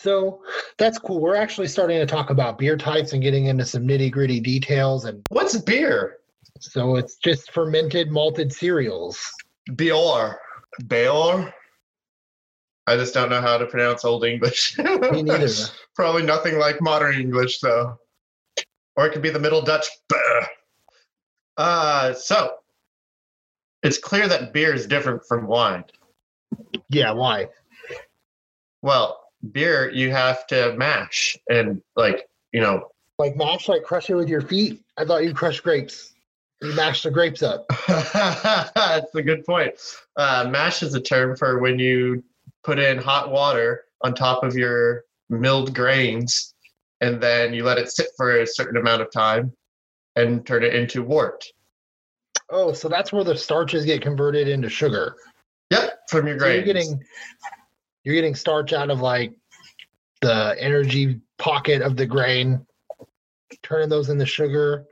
so 0.00 0.42
that's 0.76 0.98
cool. 0.98 1.20
We're 1.20 1.34
actually 1.34 1.68
starting 1.68 1.98
to 1.98 2.06
talk 2.06 2.30
about 2.30 2.58
beer 2.58 2.76
types 2.76 3.12
and 3.14 3.22
getting 3.22 3.46
into 3.46 3.64
some 3.64 3.82
nitty 3.86 4.12
gritty 4.12 4.38
details. 4.40 5.06
And 5.06 5.24
What's 5.30 5.56
beer? 5.58 6.18
so 6.60 6.96
it's 6.96 7.16
just 7.16 7.52
fermented 7.52 8.10
malted 8.10 8.52
cereals. 8.52 9.20
Beor. 9.76 10.36
Beor. 10.86 11.52
I 12.88 12.96
just 12.96 13.12
don't 13.12 13.28
know 13.28 13.42
how 13.42 13.58
to 13.58 13.66
pronounce 13.66 14.02
Old 14.02 14.24
English. 14.24 14.78
Me 15.12 15.22
neither. 15.22 15.48
Probably 15.94 16.22
nothing 16.22 16.58
like 16.58 16.80
modern 16.80 17.20
English, 17.20 17.60
though. 17.60 17.98
Or 18.96 19.06
it 19.06 19.12
could 19.12 19.20
be 19.20 19.28
the 19.28 19.38
Middle 19.38 19.60
Dutch. 19.60 19.86
Uh, 21.58 22.14
so 22.14 22.54
it's 23.82 23.98
clear 23.98 24.26
that 24.26 24.54
beer 24.54 24.72
is 24.72 24.86
different 24.86 25.22
from 25.28 25.46
wine. 25.46 25.84
Yeah, 26.88 27.12
why? 27.12 27.48
Well, 28.80 29.20
beer 29.52 29.90
you 29.90 30.10
have 30.10 30.46
to 30.46 30.74
mash 30.78 31.36
and 31.50 31.82
like 31.94 32.26
you 32.52 32.62
know. 32.62 32.88
Like 33.18 33.36
mash, 33.36 33.68
like 33.68 33.82
crush 33.82 34.08
it 34.08 34.14
with 34.14 34.30
your 34.30 34.40
feet? 34.40 34.80
I 34.96 35.04
thought 35.04 35.24
you 35.24 35.34
crushed 35.34 35.62
grapes. 35.62 36.14
You 36.62 36.74
mash 36.74 37.02
the 37.02 37.10
grapes 37.10 37.42
up. 37.42 37.66
That's 37.86 39.14
a 39.14 39.22
good 39.22 39.44
point. 39.44 39.74
Uh, 40.16 40.48
mash 40.50 40.82
is 40.82 40.94
a 40.94 41.00
term 41.00 41.36
for 41.36 41.58
when 41.58 41.78
you 41.78 42.24
put 42.64 42.78
in 42.78 42.98
hot 42.98 43.30
water 43.30 43.84
on 44.02 44.14
top 44.14 44.42
of 44.44 44.54
your 44.54 45.04
milled 45.28 45.74
grains, 45.74 46.54
and 47.00 47.20
then 47.20 47.52
you 47.54 47.64
let 47.64 47.78
it 47.78 47.90
sit 47.90 48.08
for 48.16 48.40
a 48.40 48.46
certain 48.46 48.76
amount 48.76 49.02
of 49.02 49.10
time, 49.12 49.52
and 50.16 50.46
turn 50.46 50.62
it 50.64 50.74
into 50.74 51.02
wort. 51.02 51.44
Oh, 52.50 52.72
so 52.72 52.88
that's 52.88 53.12
where 53.12 53.24
the 53.24 53.36
starches 53.36 53.84
get 53.84 54.00
converted 54.02 54.48
into 54.48 54.68
sugar. 54.68 55.14
Yep, 55.70 55.98
from 56.08 56.26
your 56.26 56.38
So 56.38 56.44
grains. 56.44 56.56
you're 56.66 56.74
getting 56.74 57.00
you're 58.04 58.14
getting 58.14 58.34
starch 58.34 58.72
out 58.72 58.90
of 58.90 59.00
like 59.00 59.34
the 60.22 60.56
energy 60.58 61.20
pocket 61.38 61.82
of 61.82 61.96
the 61.96 62.06
grain, 62.06 62.64
turning 63.62 63.88
those 63.88 64.08
into 64.08 64.24
sugar. 64.24 64.86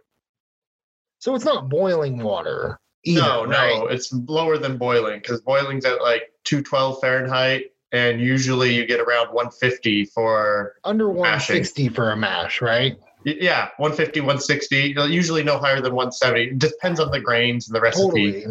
So 1.19 1.35
it's 1.35 1.45
not 1.45 1.69
boiling 1.69 2.19
water. 2.23 2.79
Either, 3.07 3.21
no, 3.21 3.45
right? 3.45 3.79
no, 3.79 3.87
it's 3.87 4.13
lower 4.13 4.59
than 4.59 4.77
boiling 4.77 5.21
because 5.21 5.41
boiling's 5.41 5.85
at 5.85 6.03
like 6.03 6.33
212 6.43 7.01
Fahrenheit, 7.01 7.67
and 7.93 8.21
usually 8.21 8.75
you 8.75 8.85
get 8.85 8.99
around 8.99 9.29
150 9.29 10.07
for 10.07 10.75
Under 10.83 11.07
Mashing. 11.07 11.55
160 11.55 11.89
for 11.91 12.11
a 12.11 12.17
mash, 12.17 12.61
right? 12.61 12.97
yeah 13.25 13.69
150, 13.79 14.21
160. 14.21 14.95
Usually 15.09 15.43
no 15.43 15.59
higher 15.59 15.81
than 15.81 15.95
170. 15.95 16.43
It 16.43 16.59
depends 16.59 17.01
on 17.01 17.11
the 17.11 17.21
grains 17.21 17.69
and 17.69 17.77
the 17.77 17.81
recipe. 17.81 18.43
Totally. 18.43 18.47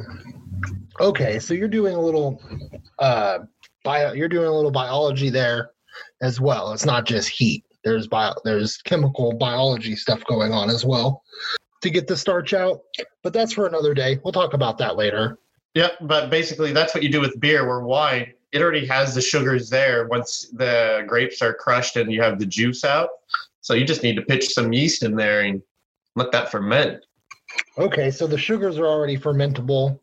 Okay, 1.00 1.40
so 1.40 1.54
you're 1.54 1.68
doing 1.68 1.96
a 1.96 2.00
little 2.00 2.42
uh 3.00 3.40
bio 3.84 4.14
you're 4.14 4.30
doing 4.30 4.48
a 4.48 4.52
little 4.52 4.72
biology 4.72 5.30
there 5.30 5.72
as 6.22 6.40
well. 6.40 6.72
It's 6.72 6.86
not 6.86 7.06
just 7.06 7.30
heat. 7.30 7.64
There's 7.84 8.08
bio 8.08 8.34
there's 8.44 8.78
chemical 8.78 9.34
biology 9.34 9.96
stuff 9.96 10.24
going 10.26 10.52
on 10.52 10.70
as 10.70 10.86
well 10.86 11.24
to 11.86 11.92
get 11.92 12.08
the 12.08 12.18
starch 12.18 12.54
out. 12.54 12.82
But 13.24 13.32
that's 13.32 13.54
for 13.54 13.68
another 13.68 13.94
day. 13.94 14.20
We'll 14.24 14.34
talk 14.34 14.54
about 14.54 14.78
that 14.80 14.98
later. 14.98 15.40
Yep, 15.76 15.94
but 16.02 16.30
basically 16.30 16.74
that's 16.74 16.94
what 16.94 17.04
you 17.04 17.10
do 17.10 17.22
with 17.22 17.40
beer. 17.40 17.68
Where 17.68 17.82
wine, 17.82 18.34
it 18.52 18.62
already 18.62 18.86
has 18.88 19.14
the 19.14 19.22
sugars 19.22 19.70
there 19.70 20.08
once 20.08 20.50
the 20.54 21.04
grapes 21.08 21.42
are 21.42 21.54
crushed 21.54 21.96
and 21.96 22.12
you 22.12 22.22
have 22.22 22.40
the 22.40 22.46
juice 22.46 22.84
out. 22.84 23.10
So 23.62 23.74
you 23.74 23.86
just 23.86 24.04
need 24.04 24.16
to 24.16 24.22
pitch 24.22 24.54
some 24.54 24.74
yeast 24.74 25.04
in 25.04 25.16
there 25.16 25.42
and 25.42 25.62
let 26.16 26.32
that 26.32 26.52
ferment. 26.52 27.04
Okay, 27.78 28.12
so 28.12 28.28
the 28.28 28.38
sugars 28.38 28.78
are 28.78 28.88
already 28.88 29.18
fermentable 29.18 30.00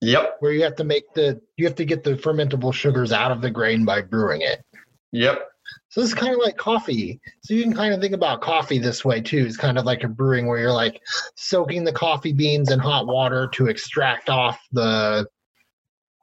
Yep, 0.00 0.36
where 0.38 0.52
you 0.52 0.62
have 0.62 0.76
to 0.76 0.84
make 0.84 1.12
the 1.14 1.40
you 1.56 1.64
have 1.64 1.74
to 1.74 1.84
get 1.84 2.04
the 2.04 2.14
fermentable 2.14 2.72
sugars 2.72 3.10
out 3.10 3.32
of 3.32 3.40
the 3.42 3.50
grain 3.50 3.84
by 3.84 4.00
brewing 4.00 4.42
it. 4.42 4.62
yep, 5.10 5.48
So 5.88 6.00
this 6.00 6.10
is 6.10 6.14
kind 6.14 6.34
of 6.34 6.40
like 6.40 6.56
coffee. 6.56 7.20
So 7.42 7.54
you 7.54 7.62
can 7.62 7.74
kind 7.74 7.94
of 7.94 8.00
think 8.00 8.14
about 8.14 8.40
coffee 8.40 8.78
this 8.78 9.04
way 9.04 9.20
too. 9.20 9.44
It's 9.46 9.56
kind 9.56 9.78
of 9.78 9.84
like 9.84 10.04
a 10.04 10.08
brewing 10.08 10.46
where 10.46 10.58
you're 10.58 10.72
like 10.72 11.00
soaking 11.34 11.84
the 11.84 11.92
coffee 11.92 12.32
beans 12.32 12.70
in 12.70 12.78
hot 12.78 13.06
water 13.06 13.48
to 13.54 13.66
extract 13.66 14.28
off 14.28 14.60
the 14.72 15.26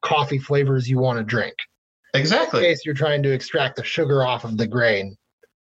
coffee 0.01 0.37
flavors 0.37 0.89
you 0.89 0.99
want 0.99 1.17
to 1.17 1.23
drink. 1.23 1.55
Exactly. 2.13 2.59
In 2.59 2.71
case 2.71 2.85
you're 2.85 2.95
trying 2.95 3.23
to 3.23 3.33
extract 3.33 3.75
the 3.75 3.83
sugar 3.83 4.23
off 4.23 4.45
of 4.45 4.57
the 4.57 4.67
grain, 4.67 5.17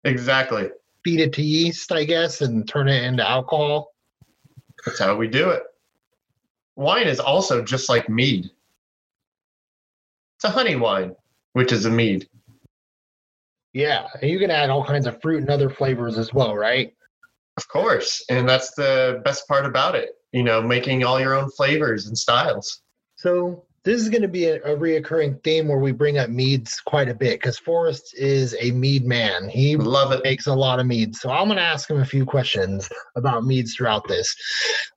exactly. 0.03 0.69
feed 1.03 1.19
it 1.19 1.34
to 1.34 1.41
yeast, 1.41 1.91
I 1.91 2.03
guess, 2.03 2.41
and 2.41 2.67
turn 2.67 2.88
it 2.88 3.03
into 3.03 3.27
alcohol. 3.27 3.93
That's 4.86 5.00
how 5.00 5.15
we 5.15 5.27
do 5.27 5.50
it. 5.50 5.63
Wine 6.75 7.07
is 7.07 7.19
also 7.19 7.63
just 7.63 7.89
like 7.89 8.07
mead. 8.07 8.50
It's 10.36 10.43
a 10.46 10.50
honey 10.50 10.75
wine, 10.75 11.15
which 11.53 11.72
is 11.72 11.86
a 11.86 11.89
mead. 11.89 12.29
Yeah, 13.77 14.07
and 14.24 14.31
you 14.31 14.39
can 14.39 14.50
add 14.50 14.72
all 14.72 14.84
kinds 14.84 15.05
of 15.05 15.22
fruit 15.22 15.41
and 15.41 15.51
other 15.51 15.69
flavors 15.69 16.17
as 16.17 16.34
well, 16.34 16.55
right? 16.55 16.96
Of 17.57 17.67
course. 17.67 18.25
And 18.27 18.50
that's 18.50 18.74
the 18.74 19.22
best 19.24 19.48
part 19.48 19.67
about 19.67 19.93
it. 19.93 20.15
You 20.31 20.41
know, 20.41 20.63
making 20.63 21.03
all 21.03 21.19
your 21.19 21.36
own 21.36 21.51
flavors 21.51 22.07
and 22.07 22.17
styles. 22.17 22.81
So 23.17 23.65
this 23.84 24.01
is 24.01 24.10
going 24.10 24.24
to 24.24 24.27
be 24.27 24.46
a, 24.46 24.55
a 24.63 24.75
reoccurring 24.75 25.43
theme 25.43 25.67
where 25.67 25.77
we 25.77 25.91
bring 25.91 26.17
up 26.17 26.31
meads 26.31 26.81
quite 26.88 27.07
a 27.07 27.13
bit 27.13 27.39
because 27.39 27.60
Forrest 27.60 28.15
is 28.17 28.55
a 28.60 28.72
mead 28.72 29.05
man. 29.05 29.48
He 29.48 29.77
Love 29.77 30.12
it. 30.12 30.24
makes 30.24 30.48
a 30.48 30.55
lot 30.55 30.79
of 30.79 30.88
meads. 30.88 31.22
So 31.22 31.29
I'm 31.29 31.46
going 31.46 31.57
to 31.57 31.63
ask 31.63 31.88
him 31.88 32.00
a 32.00 32.05
few 32.05 32.25
questions 32.25 32.89
about 33.15 33.46
meads 33.46 33.75
throughout 33.75 34.07
this. 34.07 34.36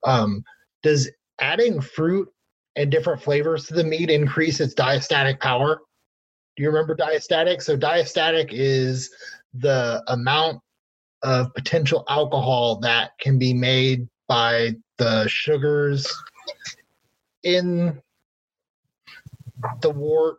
Um, 0.07 0.43
does 0.83 1.11
adding 1.39 1.83
fruit 1.83 2.31
and 2.77 2.91
different 2.91 3.21
flavors 3.21 3.67
to 3.67 3.75
the 3.75 3.85
mead 3.85 4.09
increase 4.09 4.59
its 4.59 4.73
diastatic 4.73 5.39
power? 5.39 5.83
Do 6.57 6.63
you 6.63 6.71
remember 6.71 6.95
diastatic? 6.97 7.63
So 7.63 7.77
diastatic 7.77 8.49
is 8.53 9.11
the 9.55 10.03
amount 10.09 10.61
of 11.23 11.53
potential 11.55 12.05
alcohol 12.09 12.77
that 12.81 13.13
can 13.21 13.39
be 13.39 13.53
made 13.53 14.09
by 14.29 14.77
the 14.99 15.27
sugars 15.29 16.07
in 17.43 18.01
the 19.83 19.91
wort 19.91 20.39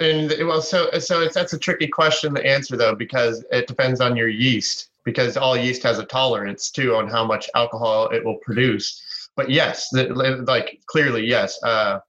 And 0.00 0.32
well, 0.46 0.60
so 0.62 0.90
so 0.98 1.20
it's 1.22 1.34
that's 1.34 1.52
a 1.52 1.58
tricky 1.58 1.86
question 1.88 2.34
to 2.34 2.44
answer 2.44 2.76
though 2.76 2.94
because 2.94 3.44
it 3.50 3.66
depends 3.66 4.00
on 4.00 4.16
your 4.16 4.28
yeast 4.28 4.90
because 5.04 5.36
all 5.36 5.56
yeast 5.56 5.82
has 5.82 5.98
a 5.98 6.04
tolerance 6.04 6.70
too 6.70 6.94
on 6.96 7.08
how 7.08 7.24
much 7.24 7.48
alcohol 7.54 8.08
it 8.08 8.24
will 8.24 8.38
produce. 8.38 9.30
But 9.36 9.50
yes, 9.50 9.88
the- 9.90 10.08
like 10.46 10.80
clearly 10.86 11.24
yes, 11.26 11.62
uh, 11.62 12.00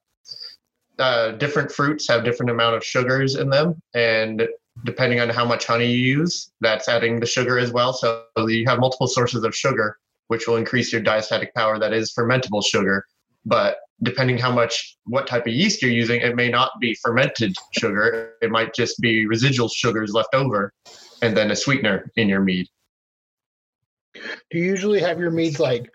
uh, 0.98 1.32
different 1.32 1.70
fruits 1.70 2.08
have 2.08 2.24
different 2.24 2.50
amount 2.50 2.76
of 2.76 2.84
sugars 2.84 3.36
in 3.36 3.50
them, 3.50 3.80
and 3.94 4.48
depending 4.84 5.20
on 5.20 5.28
how 5.28 5.44
much 5.44 5.66
honey 5.66 5.90
you 5.90 6.18
use, 6.18 6.52
that's 6.60 6.88
adding 6.88 7.20
the 7.20 7.26
sugar 7.26 7.58
as 7.58 7.72
well. 7.72 7.92
So 7.92 8.24
you 8.46 8.64
have 8.66 8.78
multiple 8.78 9.06
sources 9.06 9.44
of 9.44 9.54
sugar, 9.54 9.98
which 10.28 10.46
will 10.46 10.56
increase 10.56 10.92
your 10.92 11.02
diastatic 11.02 11.52
power. 11.54 11.78
That 11.78 11.92
is 11.92 12.12
fermentable 12.12 12.64
sugar, 12.64 13.04
but 13.44 13.78
depending 14.02 14.36
how 14.36 14.52
much 14.52 14.96
what 15.04 15.26
type 15.26 15.46
of 15.46 15.52
yeast 15.52 15.80
you're 15.80 15.90
using 15.90 16.20
it 16.20 16.36
may 16.36 16.48
not 16.48 16.70
be 16.80 16.94
fermented 16.94 17.54
sugar 17.72 18.34
it 18.42 18.50
might 18.50 18.74
just 18.74 19.00
be 19.00 19.26
residual 19.26 19.68
sugars 19.68 20.12
left 20.12 20.34
over 20.34 20.72
and 21.22 21.36
then 21.36 21.50
a 21.50 21.56
sweetener 21.56 22.10
in 22.16 22.28
your 22.28 22.40
mead 22.40 22.66
do 24.14 24.58
you 24.58 24.64
usually 24.64 25.00
have 25.00 25.18
your 25.18 25.30
meads 25.30 25.58
like 25.58 25.90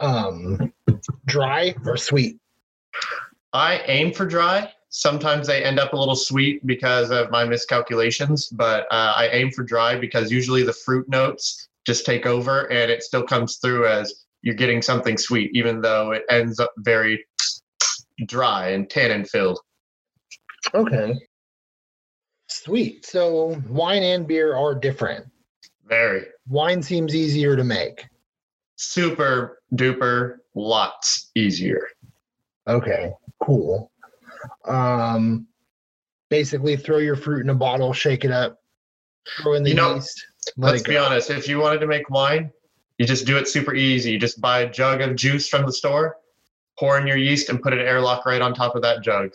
um 0.00 0.72
dry 1.26 1.74
or 1.86 1.96
sweet 1.96 2.38
i 3.54 3.78
aim 3.86 4.12
for 4.12 4.26
dry. 4.26 4.70
Sometimes 4.90 5.48
they 5.48 5.64
end 5.64 5.80
up 5.80 5.92
a 5.92 5.96
little 5.96 6.14
sweet 6.14 6.64
because 6.66 7.10
of 7.10 7.30
my 7.30 7.44
miscalculations 7.44 8.48
but 8.48 8.86
uh, 8.90 9.12
i 9.16 9.28
aim 9.32 9.50
for 9.50 9.64
dry 9.64 9.96
because 9.98 10.30
usually 10.30 10.62
the 10.62 10.72
fruit 10.72 11.08
notes 11.08 11.68
just 11.86 12.06
take 12.06 12.26
over 12.26 12.70
and 12.70 12.90
it 12.90 13.02
still 13.02 13.22
comes 13.22 13.56
through 13.56 13.86
as 13.86 14.24
you're 14.42 14.54
getting 14.54 14.82
something 14.82 15.16
sweet 15.16 15.50
even 15.54 15.80
though 15.80 16.12
it 16.12 16.22
ends 16.30 16.60
up 16.60 16.72
very 16.78 17.24
dry 18.26 18.68
and 18.68 18.88
tannin 18.88 19.24
filled. 19.24 19.58
Okay. 20.74 21.14
Sweet. 22.48 23.04
So 23.04 23.60
wine 23.68 24.02
and 24.02 24.26
beer 24.26 24.54
are 24.54 24.74
different. 24.74 25.26
Very. 25.86 26.26
Wine 26.48 26.82
seems 26.82 27.14
easier 27.14 27.56
to 27.56 27.64
make. 27.64 28.06
Super 28.76 29.58
duper 29.74 30.36
lots 30.54 31.30
easier 31.34 31.88
okay 32.66 33.12
cool 33.42 33.90
um 34.66 35.46
basically 36.30 36.76
throw 36.76 36.98
your 36.98 37.16
fruit 37.16 37.42
in 37.42 37.50
a 37.50 37.54
bottle 37.54 37.92
shake 37.92 38.24
it 38.24 38.30
up 38.30 38.60
throw 39.40 39.54
in 39.54 39.62
the 39.62 39.70
You 39.70 39.76
know, 39.76 39.94
yeast 39.94 40.26
let 40.56 40.72
Let's 40.72 40.82
be 40.82 40.92
go. 40.92 41.04
honest. 41.04 41.30
If 41.30 41.48
you 41.48 41.58
wanted 41.58 41.78
to 41.80 41.86
make 41.86 42.10
wine, 42.10 42.50
you 42.98 43.06
just 43.06 43.26
do 43.26 43.38
it 43.38 43.48
super 43.48 43.74
easy. 43.74 44.12
You 44.12 44.18
just 44.18 44.40
buy 44.40 44.60
a 44.60 44.70
jug 44.70 45.00
of 45.00 45.16
juice 45.16 45.48
from 45.48 45.64
the 45.64 45.72
store, 45.72 46.16
pour 46.78 46.98
in 46.98 47.06
your 47.06 47.16
yeast, 47.16 47.48
and 47.48 47.62
put 47.62 47.72
an 47.72 47.78
airlock 47.78 48.26
right 48.26 48.42
on 48.42 48.52
top 48.52 48.76
of 48.76 48.82
that 48.82 49.02
jug. 49.02 49.30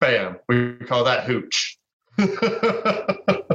Bam. 0.00 0.38
We 0.48 0.72
call 0.86 1.04
that 1.04 1.24
hooch. 1.24 1.78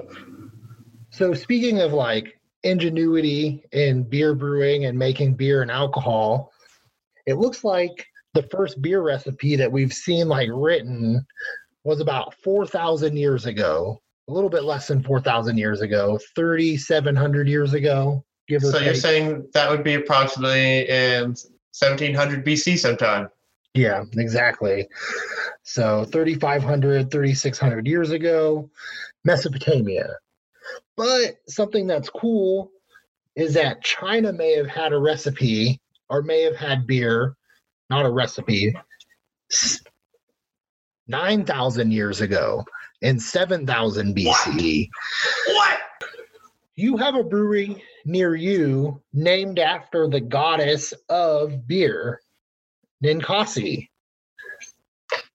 So 1.16 1.34
speaking 1.34 1.80
of 1.80 1.94
like 1.94 2.42
ingenuity 2.64 3.64
in 3.72 4.04
beer 4.04 4.36
brewing 4.36 4.84
and 4.84 5.00
making 5.00 5.36
beer 5.36 5.62
and 5.62 5.72
alcohol, 5.72 6.52
it 7.26 7.36
looks 7.36 7.64
like 7.64 8.06
the 8.36 8.44
first 8.44 8.82
beer 8.82 9.02
recipe 9.02 9.56
that 9.56 9.72
we've 9.72 9.94
seen 9.94 10.28
like 10.28 10.50
written 10.54 11.26
was 11.84 12.02
about 12.02 12.36
4,000 12.44 13.18
years 13.18 13.46
ago, 13.46 14.02
a 14.28 14.34
little 14.34 14.50
bit 14.50 14.66
less 14.66 14.88
than 14.88 15.02
4,000 15.02 15.58
years 15.58 15.82
ago, 15.82 16.20
3,700 16.36 17.48
years 17.48 17.74
ago, 17.74 18.24
give 18.48 18.62
so 18.62 18.78
you're 18.80 18.94
saying 18.94 19.48
that 19.54 19.72
would 19.72 19.84
be 19.84 19.96
approximately 19.96 20.88
in 20.88 21.36
1700 21.78 22.46
BC 22.46 22.78
sometime. 22.78 23.30
Yeah, 23.74 24.04
exactly. 24.14 24.88
So 25.64 26.06
3,500, 26.06 27.10
3,600 27.10 27.88
years 27.88 28.12
ago, 28.12 28.70
Mesopotamia. 29.24 30.10
But 30.96 31.38
something 31.48 31.88
that's 31.88 32.10
cool 32.10 32.72
is 33.36 33.54
that 33.56 33.84
China 33.84 34.32
may 34.32 34.56
have 34.56 34.68
had 34.68 34.94
a 34.94 35.00
recipe 35.00 35.80
or 36.10 36.22
may 36.22 36.44
have 36.44 36.56
had 36.56 36.88
beer, 36.88 37.36
not 37.90 38.06
a 38.06 38.10
recipe, 38.10 38.76
9,000 41.08 41.92
years 41.92 42.22
ago 42.22 42.66
in 43.02 43.20
7,000 43.20 44.16
BCE. 44.16 44.90
What? 45.48 45.80
You 46.76 46.98
have 46.98 47.16
a 47.16 47.24
brewery 47.24 47.82
near 48.06 48.36
you 48.36 49.02
named 49.14 49.60
after 49.60 50.08
the 50.10 50.20
goddess 50.20 50.94
of 51.10 51.68
beer, 51.68 52.22
Ninkasi. 53.04 53.88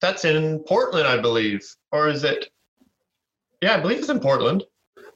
That's 0.01 0.25
in 0.25 0.59
Portland, 0.59 1.07
I 1.07 1.17
believe. 1.19 1.63
Or 1.91 2.09
is 2.09 2.23
it? 2.23 2.49
Yeah, 3.61 3.75
I 3.75 3.79
believe 3.79 3.99
it's 3.99 4.09
in 4.09 4.19
Portland. 4.19 4.63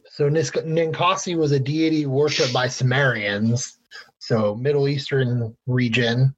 So 0.10 0.30
Ninkasi 0.30 1.36
was 1.36 1.52
a 1.52 1.60
deity 1.60 2.06
worshipped 2.06 2.54
by 2.54 2.70
Sumerians, 2.70 3.80
so 4.18 4.56
Middle 4.56 4.88
Eastern 4.88 5.56
region, 5.68 6.34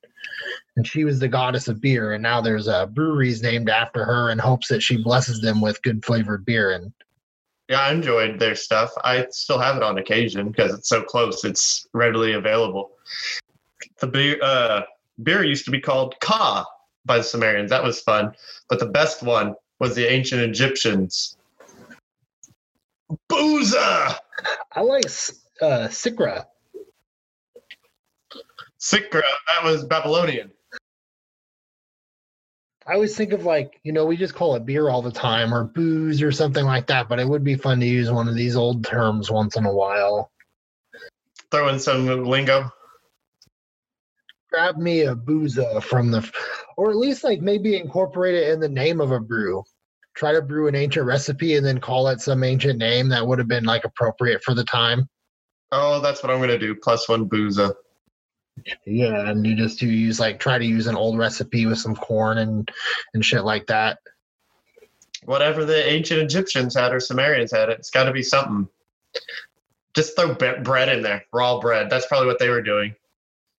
and 0.75 0.85
she 0.85 1.03
was 1.03 1.19
the 1.19 1.27
goddess 1.27 1.67
of 1.67 1.81
beer. 1.81 2.13
And 2.13 2.23
now 2.23 2.41
there's 2.41 2.67
uh, 2.67 2.85
breweries 2.85 3.41
named 3.41 3.69
after 3.69 4.05
her 4.05 4.29
in 4.29 4.39
hopes 4.39 4.67
that 4.67 4.81
she 4.81 5.01
blesses 5.03 5.41
them 5.41 5.61
with 5.61 5.81
good 5.81 6.03
flavored 6.05 6.45
beer. 6.45 6.71
And 6.71 6.93
Yeah, 7.69 7.81
I 7.81 7.91
enjoyed 7.91 8.39
their 8.39 8.55
stuff. 8.55 8.91
I 9.03 9.27
still 9.31 9.59
have 9.59 9.77
it 9.77 9.83
on 9.83 9.97
occasion 9.97 10.49
because 10.49 10.73
it's 10.73 10.89
so 10.89 11.01
close. 11.01 11.43
It's 11.43 11.87
readily 11.93 12.33
available. 12.33 12.91
The 13.99 14.07
beer, 14.07 14.37
uh, 14.41 14.81
beer 15.23 15.43
used 15.43 15.65
to 15.65 15.71
be 15.71 15.81
called 15.81 16.15
Ka 16.19 16.65
by 17.05 17.17
the 17.17 17.23
Sumerians. 17.23 17.69
That 17.69 17.83
was 17.83 18.01
fun. 18.01 18.33
But 18.69 18.79
the 18.79 18.87
best 18.87 19.23
one 19.23 19.55
was 19.79 19.95
the 19.95 20.11
ancient 20.11 20.41
Egyptians. 20.41 21.37
Booza! 23.31 24.15
I 24.73 24.81
like 24.81 25.05
uh, 25.61 25.87
Sikra. 25.87 26.45
Sikra, 28.87 29.21
that 29.21 29.63
was 29.65 29.83
Babylonian. 29.83 30.49
I 32.85 32.93
always 32.93 33.17
think 33.17 33.33
of 33.33 33.43
like, 33.43 33.81
you 33.83 33.91
know, 33.91 34.05
we 34.05 34.15
just 34.15 34.33
call 34.33 34.55
it 34.55 34.65
beer 34.65 34.87
all 34.87 35.01
the 35.01 35.11
time 35.11 35.53
or 35.53 35.65
booze 35.65 36.21
or 36.21 36.31
something 36.31 36.63
like 36.63 36.87
that, 36.87 37.09
but 37.09 37.19
it 37.19 37.27
would 37.27 37.43
be 37.43 37.55
fun 37.55 37.81
to 37.81 37.85
use 37.85 38.09
one 38.09 38.29
of 38.29 38.35
these 38.35 38.55
old 38.55 38.85
terms 38.85 39.29
once 39.29 39.57
in 39.57 39.65
a 39.65 39.73
while. 39.73 40.31
Throw 41.51 41.67
in 41.67 41.79
some 41.79 42.05
lingo. 42.23 42.71
Grab 44.49 44.77
me 44.77 45.01
a 45.01 45.15
booza 45.15 45.83
from 45.83 46.09
the, 46.09 46.31
or 46.77 46.89
at 46.89 46.95
least 46.95 47.25
like 47.25 47.41
maybe 47.41 47.75
incorporate 47.75 48.35
it 48.35 48.51
in 48.51 48.61
the 48.61 48.69
name 48.69 49.01
of 49.01 49.11
a 49.11 49.19
brew. 49.19 49.65
Try 50.15 50.31
to 50.31 50.41
brew 50.41 50.69
an 50.69 50.75
ancient 50.75 51.05
recipe 51.05 51.57
and 51.57 51.65
then 51.65 51.81
call 51.81 52.07
it 52.07 52.21
some 52.21 52.41
ancient 52.41 52.79
name 52.79 53.09
that 53.09 53.27
would 53.27 53.39
have 53.39 53.49
been 53.49 53.65
like 53.65 53.83
appropriate 53.83 54.41
for 54.45 54.53
the 54.53 54.63
time. 54.63 55.09
Oh, 55.73 55.99
that's 55.99 56.23
what 56.23 56.31
I'm 56.31 56.39
going 56.39 56.49
to 56.49 56.57
do. 56.57 56.73
Plus 56.73 57.09
one 57.09 57.27
booza. 57.27 57.73
Yeah, 58.85 59.29
and 59.29 59.45
you 59.45 59.55
just 59.55 59.79
do 59.79 59.87
use 59.87 60.19
like 60.19 60.39
try 60.39 60.57
to 60.57 60.65
use 60.65 60.87
an 60.87 60.95
old 60.95 61.17
recipe 61.17 61.65
with 61.65 61.77
some 61.77 61.95
corn 61.95 62.39
and 62.39 62.69
and 63.13 63.23
shit 63.23 63.43
like 63.43 63.67
that. 63.67 63.99
Whatever 65.25 65.65
the 65.65 65.87
ancient 65.87 66.21
Egyptians 66.21 66.75
had 66.75 66.93
or 66.93 66.99
Sumerians 66.99 67.51
had, 67.51 67.69
it's 67.69 67.89
got 67.89 68.05
to 68.05 68.11
be 68.11 68.23
something. 68.23 68.67
Just 69.93 70.15
throw 70.15 70.33
be- 70.33 70.61
bread 70.63 70.89
in 70.89 71.01
there, 71.01 71.25
raw 71.33 71.59
bread. 71.59 71.89
That's 71.89 72.05
probably 72.05 72.27
what 72.27 72.39
they 72.39 72.49
were 72.49 72.61
doing, 72.61 72.95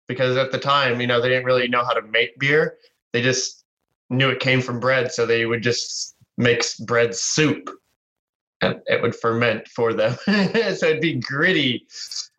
because 0.07 0.37
at 0.37 0.51
the 0.51 0.59
time, 0.59 1.01
you 1.01 1.07
know, 1.07 1.19
they 1.21 1.29
didn't 1.29 1.45
really 1.45 1.67
know 1.67 1.83
how 1.83 1.93
to 1.93 2.01
make 2.01 2.37
beer. 2.39 2.77
They 3.11 3.21
just 3.21 3.65
knew 4.09 4.29
it 4.29 4.39
came 4.39 4.61
from 4.61 4.79
bread, 4.79 5.11
so 5.11 5.25
they 5.25 5.45
would 5.45 5.63
just 5.63 6.15
make 6.37 6.63
bread 6.85 7.15
soup 7.15 7.69
and 8.61 8.79
it 8.87 9.01
would 9.01 9.15
ferment 9.15 9.67
for 9.67 9.93
them. 9.93 10.17
so 10.25 10.87
it'd 10.87 11.01
be 11.01 11.19
gritty. 11.19 11.85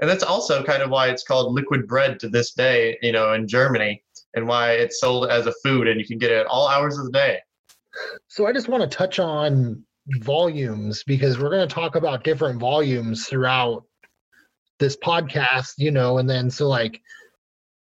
And 0.01 0.11
that's 0.11 0.25
also 0.25 0.63
kind 0.65 0.83
of 0.83 0.91
why 0.91 1.09
it's 1.09 1.23
called 1.23 1.53
liquid 1.53 1.87
bread 1.87 2.19
to 2.21 2.29
this 2.29 2.53
day, 2.53 2.99
you 3.03 3.13
know, 3.13 3.33
in 3.33 3.47
Germany, 3.47 4.03
and 4.35 4.47
why 4.47 4.73
it's 4.73 5.01
sold 5.01 5.31
as 5.31 5.47
a 5.47 5.55
food 5.65 5.87
and 5.89 6.01
you 6.01 6.07
can 6.07 6.19
get 6.19 6.31
it 6.31 6.39
at 6.39 6.47
all 6.47 6.69
hours 6.69 6.99
of 6.99 7.05
the 7.05 7.13
day. 7.13 7.39
So 8.29 8.47
I 8.47 8.53
just 8.53 8.69
want 8.69 8.89
to 8.89 8.97
touch 8.97 9.19
on 9.19 9.85
volumes 10.21 11.05
because 11.05 11.39
we're 11.39 11.51
going 11.51 11.69
to 11.69 11.75
talk 11.75 11.97
about 11.97 12.25
different 12.25 12.61
volumes 12.61 13.27
throughout 13.27 13.85
this 14.79 14.97
podcast, 14.97 15.75
you 15.79 15.91
know, 15.91 16.19
and 16.19 16.29
then 16.29 16.51
so 16.51 16.69
like 16.69 17.01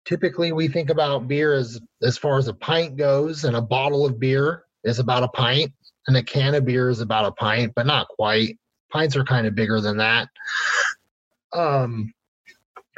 typically 0.06 0.52
we 0.52 0.68
think 0.68 0.90
about 0.90 1.28
beer 1.28 1.54
as 1.54 1.80
as 2.02 2.18
far 2.18 2.38
as 2.38 2.48
a 2.48 2.54
pint 2.54 2.98
goes 2.98 3.46
and 3.46 3.56
a 3.56 3.62
bottle 3.62 4.06
of 4.06 4.20
beer 4.20 4.66
is 4.84 5.00
about 5.00 5.24
a 5.24 5.30
pint 5.30 5.72
and 6.08 6.18
a 6.18 6.24
can 6.24 6.56
of 6.56 6.66
beer 6.66 6.90
is 6.90 7.02
about 7.02 7.26
a 7.26 7.32
pint, 7.32 7.74
but 7.76 7.86
not 7.86 8.08
quite. 8.10 8.58
Pints 8.92 9.16
are 9.16 9.24
kind 9.24 9.48
of 9.48 9.56
bigger 9.56 9.82
than 9.82 9.98
that. 9.98 10.30
Um, 11.54 12.14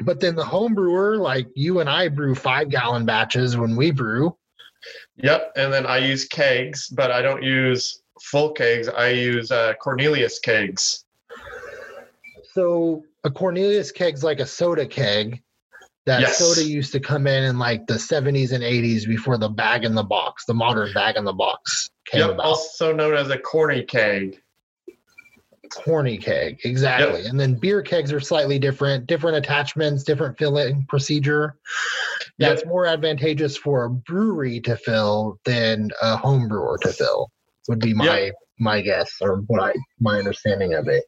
but 0.02 0.20
then 0.20 0.36
the 0.36 0.44
home 0.44 0.74
brewer, 0.74 1.18
like 1.18 1.48
you 1.56 1.80
and 1.80 1.90
I, 1.90 2.10
brew 2.10 2.36
five 2.36 2.70
gallon 2.70 3.06
batches 3.06 3.56
when 3.56 3.76
we 3.76 3.92
brew. 3.92 4.36
Yep, 5.18 5.54
and 5.56 5.72
then 5.72 5.86
I 5.86 5.98
use 6.00 6.26
kegs, 6.26 6.90
but 6.90 7.12
I 7.12 7.22
don't 7.22 7.44
use 7.44 8.02
full 8.22 8.52
kegs. 8.52 8.88
I 8.90 9.10
use 9.10 9.52
uh, 9.52 9.74
Cornelius 9.82 10.40
kegs. 10.40 11.06
So 12.54 13.04
a 13.24 13.32
Cornelius 13.32 13.92
keg's 13.92 14.24
like 14.24 14.40
a 14.40 14.46
soda 14.46 14.86
keg. 14.86 15.42
That 16.06 16.22
Yes. 16.22 16.38
soda 16.38 16.64
used 16.64 16.92
to 16.92 17.00
come 17.00 17.26
in 17.26 17.44
in 17.44 17.58
like 17.58 17.88
the 17.88 17.96
70s 17.96 18.52
and 18.52 18.64
80s 18.64 19.08
before 19.08 19.40
the 19.40 19.50
bag 19.50 19.86
in 19.86 19.96
the 19.96 20.04
box, 20.04 20.46
the 20.46 20.54
modern 20.54 20.94
bag 20.94 21.16
in 21.16 21.24
the 21.26 21.34
box 21.34 21.90
came 22.06 22.22
Yep, 22.22 22.32
about. 22.32 22.46
also 22.46 22.94
known 22.94 23.14
as 23.16 23.30
a 23.30 23.38
corny 23.38 23.84
keg. 23.84 24.42
Corny 25.72 26.18
keg, 26.18 26.60
exactly. 26.64 27.26
And 27.26 27.40
then 27.40 27.56
beer 27.56 27.82
kegs 27.82 28.14
are 28.14 28.20
slightly 28.20 28.60
different, 28.60 29.08
different 29.08 29.38
attachments, 29.38 30.04
different 30.04 30.38
filling 30.38 30.86
procedure. 30.88 31.58
Yep. 32.38 32.50
That's 32.50 32.66
more 32.68 32.86
advantageous 32.86 33.58
for 33.58 33.86
a 33.86 33.90
brewery 33.90 34.60
to 34.62 34.76
fill 34.78 35.40
than 35.46 35.90
a 36.02 36.16
home 36.18 36.48
brewer 36.48 36.78
to 36.82 36.94
fill. 36.94 37.32
Would 37.68 37.80
be 37.80 37.94
my 37.94 38.32
my 38.60 38.82
guess 38.82 39.12
or 39.22 39.38
what 39.48 39.62
I 39.62 39.74
my 40.00 40.18
understanding 40.20 40.76
of 40.76 40.88
it. 40.88 41.04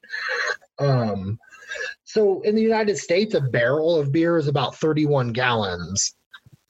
Um, 0.79 1.37
so 2.03 2.41
in 2.41 2.55
the 2.55 2.61
United 2.61 2.97
States, 2.97 3.35
a 3.35 3.41
barrel 3.41 3.95
of 3.95 4.11
beer 4.11 4.37
is 4.37 4.47
about 4.47 4.75
31 4.75 5.33
gallons. 5.33 6.15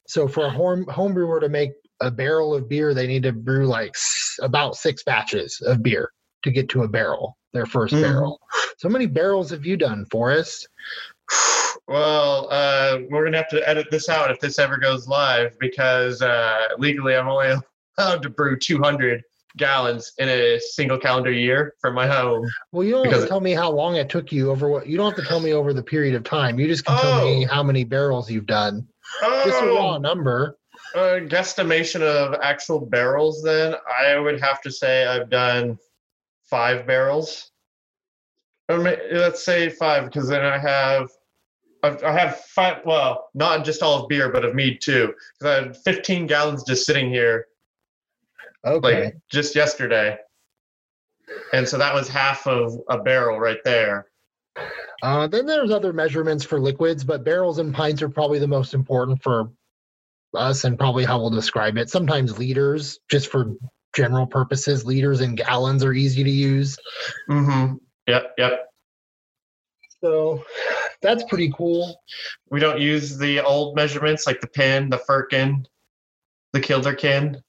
So 0.08 0.28
for 0.28 0.46
a 0.46 0.50
home 0.50 0.86
home 0.88 1.13
brewer 1.13 1.40
to 1.40 1.48
make 1.50 1.72
a 2.02 2.12
barrel 2.12 2.54
of 2.54 2.70
beer, 2.70 2.94
they 2.94 3.08
need 3.08 3.24
to 3.24 3.32
brew 3.32 3.66
like 3.68 3.90
s- 3.90 4.40
about 4.42 4.76
six 4.76 5.04
batches 5.04 5.60
of 5.66 5.82
beer 5.84 6.12
to 6.44 6.52
get 6.52 6.70
to 6.70 6.84
a 6.84 6.88
barrel, 6.88 7.38
their 7.54 7.66
1st 7.66 7.96
Mhm. 7.96 8.02
barrel. 8.02 8.40
So 8.78 8.88
many 8.90 9.08
barrels 9.08 9.50
have 9.50 9.66
you 9.66 9.78
done, 9.78 10.06
Forrest? 10.12 10.68
Well, 11.88 12.48
uh, 12.52 12.98
we're 13.10 13.24
gonna 13.24 13.38
have 13.38 13.48
to 13.50 13.68
edit 13.70 13.88
this 13.92 14.10
out 14.10 14.30
if 14.30 14.40
this 14.42 14.60
ever 14.60 14.78
goes 14.78 15.08
live 15.08 15.58
because 15.58 16.22
uh, 16.22 16.68
legally 16.78 17.16
I'm 17.16 17.30
only 17.30 17.54
allowed 17.98 18.24
to 18.24 18.30
brew 18.30 18.58
200 18.60 19.22
gallons 19.56 20.12
in 20.18 20.28
a 20.28 20.60
single 20.60 20.98
calendar 20.98 21.32
year 21.32 21.76
from 21.80 21.94
my 21.96 22.06
home. 22.06 22.46
Well, 22.74 22.84
you 22.84 22.92
don't 22.92 23.10
have 23.10 23.22
to 23.22 23.28
tell 23.28 23.40
me 23.40 23.54
how 23.54 23.72
long 23.72 23.96
it 23.96 24.10
took 24.10 24.34
you 24.34 24.52
over 24.52 24.68
what 24.70 24.88
you 24.88 24.98
don't 24.98 25.16
have 25.16 25.24
to 25.24 25.28
tell 25.30 25.40
me 25.40 25.54
over 25.54 25.72
the 25.74 25.82
period 25.84 26.14
of 26.16 26.24
time. 26.26 26.60
You 26.60 26.68
just 26.68 26.84
can 26.84 26.98
tell 27.00 27.24
me 27.24 27.46
Oh. 27.46 27.54
how 27.54 27.64
many 27.64 27.86
barrels 27.86 28.30
you've 28.30 28.48
done. 28.48 28.86
Just 29.46 29.62
a 29.64 29.68
raw 29.68 29.96
Oh, 29.96 29.98
number. 29.98 30.58
A 30.96 31.20
guesstimation 31.22 32.02
of 32.02 32.36
actual 32.42 32.80
barrels. 32.86 33.42
Then 33.44 33.76
I 34.00 34.18
would 34.18 34.40
have 34.42 34.62
to 34.62 34.72
say 34.72 35.06
I've 35.06 35.30
done 35.30 35.78
five 36.44 36.86
barrels. 36.88 37.52
Let's 38.70 39.44
say 39.46 39.70
five 39.70 40.06
because 40.06 40.28
then 40.28 40.44
I 40.44 40.58
have. 40.58 41.10
I've- 41.84 42.04
I 42.04 42.12
have 42.12 42.40
five. 42.42 42.84
Well, 42.86 43.30
not 43.36 43.63
just 43.63 43.84
all 43.84 44.02
of 44.04 44.10
beer, 44.10 44.30
but 44.30 44.44
of 44.44 44.56
mead 44.56 44.82
too. 44.82 45.13
Because 45.40 45.52
I 45.52 45.63
had 45.68 45.78
15 45.78 46.26
gallons 46.28 46.63
just 46.63 46.86
sitting 46.86 47.10
here 47.10 47.48
Okay. 48.66 49.04
like 49.06 49.18
just 49.30 49.56
yesterday. 49.56 50.18
And 51.54 51.68
so 51.68 51.78
that 51.78 51.94
was 51.94 52.08
half 52.08 52.48
of 52.48 52.74
a 52.90 52.98
barrel 52.98 53.40
right 53.40 53.63
there. 53.63 54.08
Uh, 55.04 55.28
then 55.28 55.46
there's 55.46 55.70
other 55.72 55.94
measurements 55.94 56.44
for 56.44 56.60
liquids, 56.60 57.04
but 57.04 57.24
barrels 57.24 57.60
and 57.60 57.74
pints 57.74 58.02
are 58.02 58.10
probably 58.10 58.40
the 58.40 58.48
most 58.48 58.74
important 58.74 59.22
for 59.22 59.50
us 60.38 60.63
and 60.63 60.78
probably 60.78 61.06
how 61.06 61.19
we'll 61.19 61.30
describe 61.30 61.78
it. 61.78 61.89
Sometimes 61.89 62.38
liters, 62.38 63.00
just 63.10 63.32
for 63.32 63.54
general 63.95 64.28
purposes, 64.28 64.86
liters 64.86 65.21
and 65.21 65.38
gallons 65.38 65.84
are 65.84 65.93
easy 65.93 66.23
to 66.23 66.30
use. 66.30 66.78
Mm-hmm. 67.30 67.76
Yep, 68.08 68.34
yep. 68.38 68.69
So 70.02 70.43
that's 71.02 71.23
pretty 71.23 71.52
cool. 71.58 72.00
We 72.52 72.60
don't 72.60 72.80
use 72.80 73.17
the 73.17 73.41
old 73.41 73.76
measurements 73.76 74.28
like 74.28 74.41
the 74.41 74.47
pin, 74.47 74.89
the 74.89 75.00
firkin, 75.00 75.65
the 76.54 76.60
kilderkin. 76.60 77.41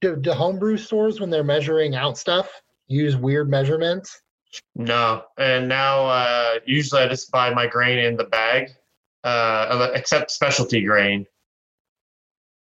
Do, 0.00 0.16
do 0.16 0.32
homebrew 0.32 0.78
stores, 0.78 1.20
when 1.20 1.28
they're 1.28 1.44
measuring 1.44 1.94
out 1.94 2.16
stuff, 2.16 2.50
use 2.88 3.16
weird 3.16 3.50
measurements? 3.50 4.22
No. 4.74 5.24
And 5.38 5.68
now 5.68 6.06
uh, 6.06 6.54
usually 6.66 7.02
I 7.02 7.08
just 7.08 7.30
buy 7.30 7.52
my 7.52 7.66
grain 7.66 7.98
in 7.98 8.16
the 8.16 8.24
bag, 8.24 8.70
uh, 9.22 9.90
except 9.94 10.30
specialty 10.30 10.82
grain. 10.82 11.26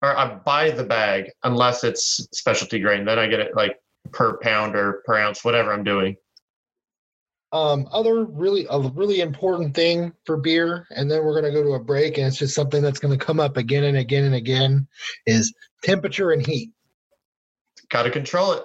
Or 0.00 0.16
I 0.16 0.34
buy 0.36 0.70
the 0.70 0.84
bag 0.84 1.30
unless 1.42 1.82
it's 1.82 2.28
specialty 2.32 2.78
grain. 2.78 3.04
Then 3.04 3.18
I 3.18 3.26
get 3.26 3.40
it 3.40 3.56
like 3.56 3.80
per 4.12 4.38
pound 4.38 4.76
or 4.76 5.02
per 5.04 5.16
ounce, 5.16 5.44
whatever 5.44 5.72
I'm 5.72 5.84
doing. 5.84 6.16
Um, 7.50 7.88
other 7.90 8.24
really 8.24 8.66
a 8.68 8.78
really 8.78 9.20
important 9.20 9.74
thing 9.74 10.12
for 10.26 10.36
beer, 10.36 10.86
and 10.90 11.10
then 11.10 11.24
we're 11.24 11.34
gonna 11.34 11.52
go 11.52 11.62
to 11.62 11.72
a 11.72 11.82
break, 11.82 12.18
and 12.18 12.26
it's 12.26 12.36
just 12.36 12.54
something 12.54 12.82
that's 12.82 12.98
gonna 12.98 13.16
come 13.16 13.40
up 13.40 13.56
again 13.56 13.84
and 13.84 13.96
again 13.96 14.24
and 14.24 14.34
again, 14.34 14.86
is 15.26 15.54
temperature 15.82 16.30
and 16.30 16.46
heat. 16.46 16.72
Got 17.88 18.02
to 18.02 18.10
control 18.10 18.52
it. 18.52 18.64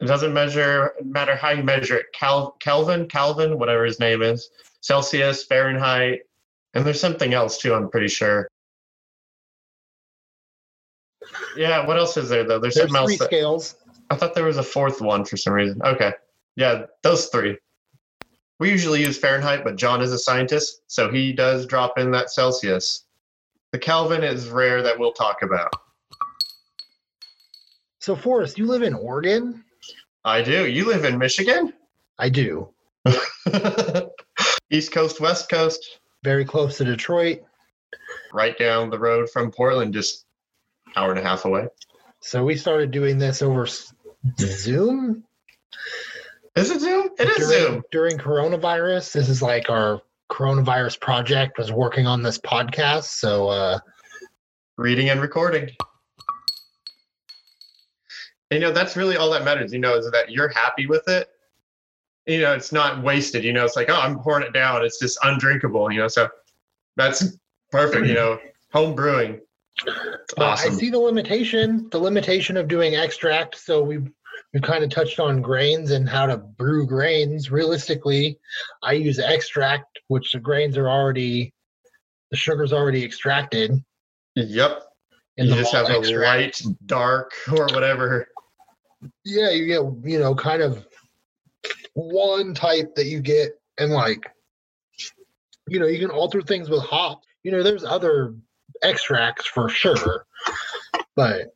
It 0.00 0.06
doesn't 0.06 0.32
measure 0.32 0.92
matter 1.02 1.34
how 1.34 1.50
you 1.50 1.64
measure 1.64 1.96
it. 1.96 2.06
Cal, 2.12 2.52
Kelvin, 2.60 3.08
Calvin, 3.08 3.58
whatever 3.58 3.84
his 3.84 3.98
name 3.98 4.22
is, 4.22 4.50
Celsius, 4.80 5.44
Fahrenheit, 5.44 6.20
and 6.74 6.84
there's 6.84 7.00
something 7.00 7.34
else 7.34 7.58
too. 7.58 7.74
I'm 7.74 7.90
pretty 7.90 8.08
sure. 8.08 8.48
Yeah, 11.56 11.86
what 11.86 11.98
else 11.98 12.16
is 12.16 12.28
there 12.28 12.44
though? 12.44 12.58
There's, 12.58 12.74
There's 12.74 12.90
something 12.90 13.06
three 13.06 13.14
else. 13.14 13.18
That, 13.18 13.26
scales. 13.26 13.74
I 14.10 14.16
thought 14.16 14.34
there 14.34 14.44
was 14.44 14.58
a 14.58 14.62
fourth 14.62 15.00
one 15.00 15.24
for 15.24 15.36
some 15.36 15.52
reason. 15.52 15.80
Okay, 15.82 16.12
yeah, 16.56 16.84
those 17.02 17.26
three. 17.26 17.56
We 18.60 18.70
usually 18.70 19.00
use 19.02 19.18
Fahrenheit, 19.18 19.64
but 19.64 19.76
John 19.76 20.00
is 20.00 20.12
a 20.12 20.18
scientist, 20.18 20.82
so 20.86 21.10
he 21.10 21.32
does 21.32 21.66
drop 21.66 21.98
in 21.98 22.10
that 22.12 22.30
Celsius. 22.30 23.04
The 23.72 23.78
Kelvin 23.78 24.22
is 24.22 24.48
rare 24.48 24.82
that 24.82 24.96
we'll 24.98 25.12
talk 25.12 25.42
about. 25.42 25.72
So, 27.98 28.14
Forrest, 28.14 28.58
you 28.58 28.66
live 28.66 28.82
in 28.82 28.94
Oregon. 28.94 29.64
I 30.24 30.42
do. 30.42 30.68
You 30.68 30.86
live 30.86 31.04
in 31.04 31.18
Michigan? 31.18 31.72
I 32.18 32.28
do. 32.28 32.68
East 34.70 34.92
Coast, 34.92 35.20
West 35.20 35.48
Coast, 35.50 35.98
Very 36.22 36.44
close 36.44 36.78
to 36.78 36.84
Detroit. 36.84 37.42
right 38.32 38.56
down 38.58 38.90
the 38.90 38.98
road 38.98 39.28
from 39.30 39.50
Portland, 39.50 39.92
just 39.92 40.23
hour 40.96 41.10
and 41.10 41.18
a 41.18 41.22
half 41.22 41.44
away. 41.44 41.68
So 42.20 42.44
we 42.44 42.56
started 42.56 42.90
doing 42.90 43.18
this 43.18 43.42
over 43.42 43.66
Zoom 44.38 45.24
Is 46.56 46.70
it 46.70 46.80
Zoom? 46.80 47.10
It 47.18 47.28
is 47.28 47.48
during, 47.48 47.66
Zoom. 47.66 47.84
during 47.90 48.18
coronavirus. 48.18 49.12
This 49.12 49.28
is 49.28 49.42
like 49.42 49.68
our 49.68 50.00
coronavirus 50.30 51.00
project 51.00 51.58
was 51.58 51.70
working 51.70 52.06
on 52.06 52.22
this 52.22 52.38
podcast. 52.38 53.04
So 53.04 53.48
uh 53.48 53.78
Reading 54.76 55.08
and 55.08 55.20
recording. 55.20 55.70
You 58.50 58.58
know, 58.58 58.72
that's 58.72 58.96
really 58.96 59.16
all 59.16 59.30
that 59.30 59.44
matters, 59.44 59.72
you 59.72 59.78
know, 59.78 59.94
is 59.96 60.10
that 60.10 60.30
you're 60.30 60.48
happy 60.48 60.86
with 60.86 61.06
it. 61.08 61.28
You 62.26 62.40
know, 62.40 62.54
it's 62.54 62.72
not 62.72 63.02
wasted. 63.02 63.44
You 63.44 63.52
know, 63.52 63.64
it's 63.64 63.76
like, 63.76 63.88
oh, 63.88 64.00
I'm 64.00 64.18
pouring 64.18 64.44
it 64.44 64.52
down. 64.52 64.84
It's 64.84 64.98
just 64.98 65.18
undrinkable, 65.22 65.92
you 65.92 66.00
know. 66.00 66.08
So 66.08 66.28
that's 66.96 67.36
perfect, 67.70 68.06
you 68.06 68.14
know. 68.14 68.40
Home 68.72 68.96
brewing. 68.96 69.40
Awesome. 70.38 70.72
I 70.72 70.74
see 70.74 70.90
the 70.90 70.98
limitation, 70.98 71.88
the 71.90 71.98
limitation 71.98 72.56
of 72.56 72.68
doing 72.68 72.94
extract. 72.94 73.58
So 73.58 73.82
we've 73.82 74.08
we've 74.52 74.62
kind 74.62 74.84
of 74.84 74.90
touched 74.90 75.18
on 75.18 75.42
grains 75.42 75.90
and 75.90 76.08
how 76.08 76.26
to 76.26 76.36
brew 76.36 76.86
grains. 76.86 77.50
Realistically, 77.50 78.38
I 78.82 78.92
use 78.92 79.18
extract, 79.18 79.98
which 80.08 80.32
the 80.32 80.40
grains 80.40 80.76
are 80.76 80.88
already 80.88 81.52
the 82.30 82.36
sugar's 82.36 82.72
already 82.72 83.04
extracted. 83.04 83.72
Yep. 84.34 84.82
in 85.36 85.46
you 85.46 85.54
just 85.54 85.72
have 85.72 85.88
malt 85.88 86.06
a 86.06 86.18
light, 86.18 86.60
dark, 86.86 87.32
or 87.52 87.66
whatever. 87.72 88.28
Yeah, 89.24 89.50
you 89.50 89.66
get 89.66 90.10
you 90.10 90.18
know 90.18 90.34
kind 90.34 90.62
of 90.62 90.86
one 91.94 92.54
type 92.54 92.94
that 92.94 93.06
you 93.06 93.20
get, 93.20 93.52
and 93.78 93.92
like 93.92 94.22
you 95.68 95.80
know 95.80 95.86
you 95.86 95.98
can 95.98 96.10
alter 96.10 96.42
things 96.42 96.70
with 96.70 96.82
hops. 96.82 97.26
You 97.42 97.52
know, 97.52 97.62
there's 97.62 97.84
other 97.84 98.34
extracts 98.82 99.46
for 99.46 99.68
sure, 99.68 100.26
but 101.16 101.54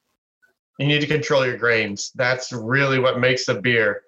You 0.78 0.86
need 0.86 1.00
to 1.00 1.06
control 1.08 1.44
your 1.44 1.56
grains. 1.56 2.12
That's 2.14 2.52
really 2.52 3.00
what 3.00 3.18
makes 3.18 3.48
a 3.48 3.60
beer. 3.60 4.02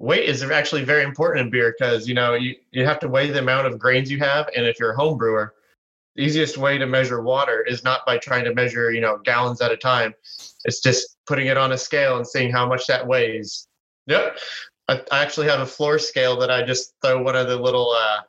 Weight 0.00 0.28
is 0.28 0.42
actually 0.42 0.82
very 0.84 1.04
important 1.04 1.46
in 1.46 1.50
beer 1.50 1.74
because 1.78 2.08
you 2.08 2.14
know 2.14 2.34
you, 2.34 2.56
you 2.72 2.84
have 2.84 2.98
to 3.00 3.08
weigh 3.08 3.30
the 3.30 3.38
amount 3.38 3.68
of 3.68 3.78
grains 3.78 4.10
you 4.10 4.18
have, 4.18 4.48
and 4.56 4.66
if 4.66 4.80
you're 4.80 4.92
a 4.92 4.96
home 4.96 5.16
brewer, 5.16 5.54
the 6.16 6.22
easiest 6.22 6.58
way 6.58 6.76
to 6.76 6.86
measure 6.86 7.22
water 7.22 7.62
is 7.62 7.84
not 7.84 8.04
by 8.04 8.18
trying 8.18 8.44
to 8.44 8.54
measure 8.54 8.90
you 8.90 9.00
know 9.00 9.18
gallons 9.18 9.60
at 9.60 9.70
a 9.70 9.76
time. 9.76 10.12
It's 10.64 10.80
just 10.80 11.16
putting 11.26 11.46
it 11.46 11.56
on 11.56 11.70
a 11.70 11.78
scale 11.78 12.16
and 12.16 12.26
seeing 12.26 12.50
how 12.50 12.66
much 12.66 12.86
that 12.88 13.06
weighs. 13.06 13.68
Yep, 14.06 14.38
I, 14.88 15.02
I 15.12 15.22
actually 15.22 15.46
have 15.46 15.60
a 15.60 15.66
floor 15.66 16.00
scale 16.00 16.36
that 16.40 16.50
I 16.50 16.64
just 16.66 16.94
throw 17.00 17.22
one 17.22 17.36
of 17.36 17.46
the 17.46 17.56
little 17.56 17.92
uh, 17.92 18.22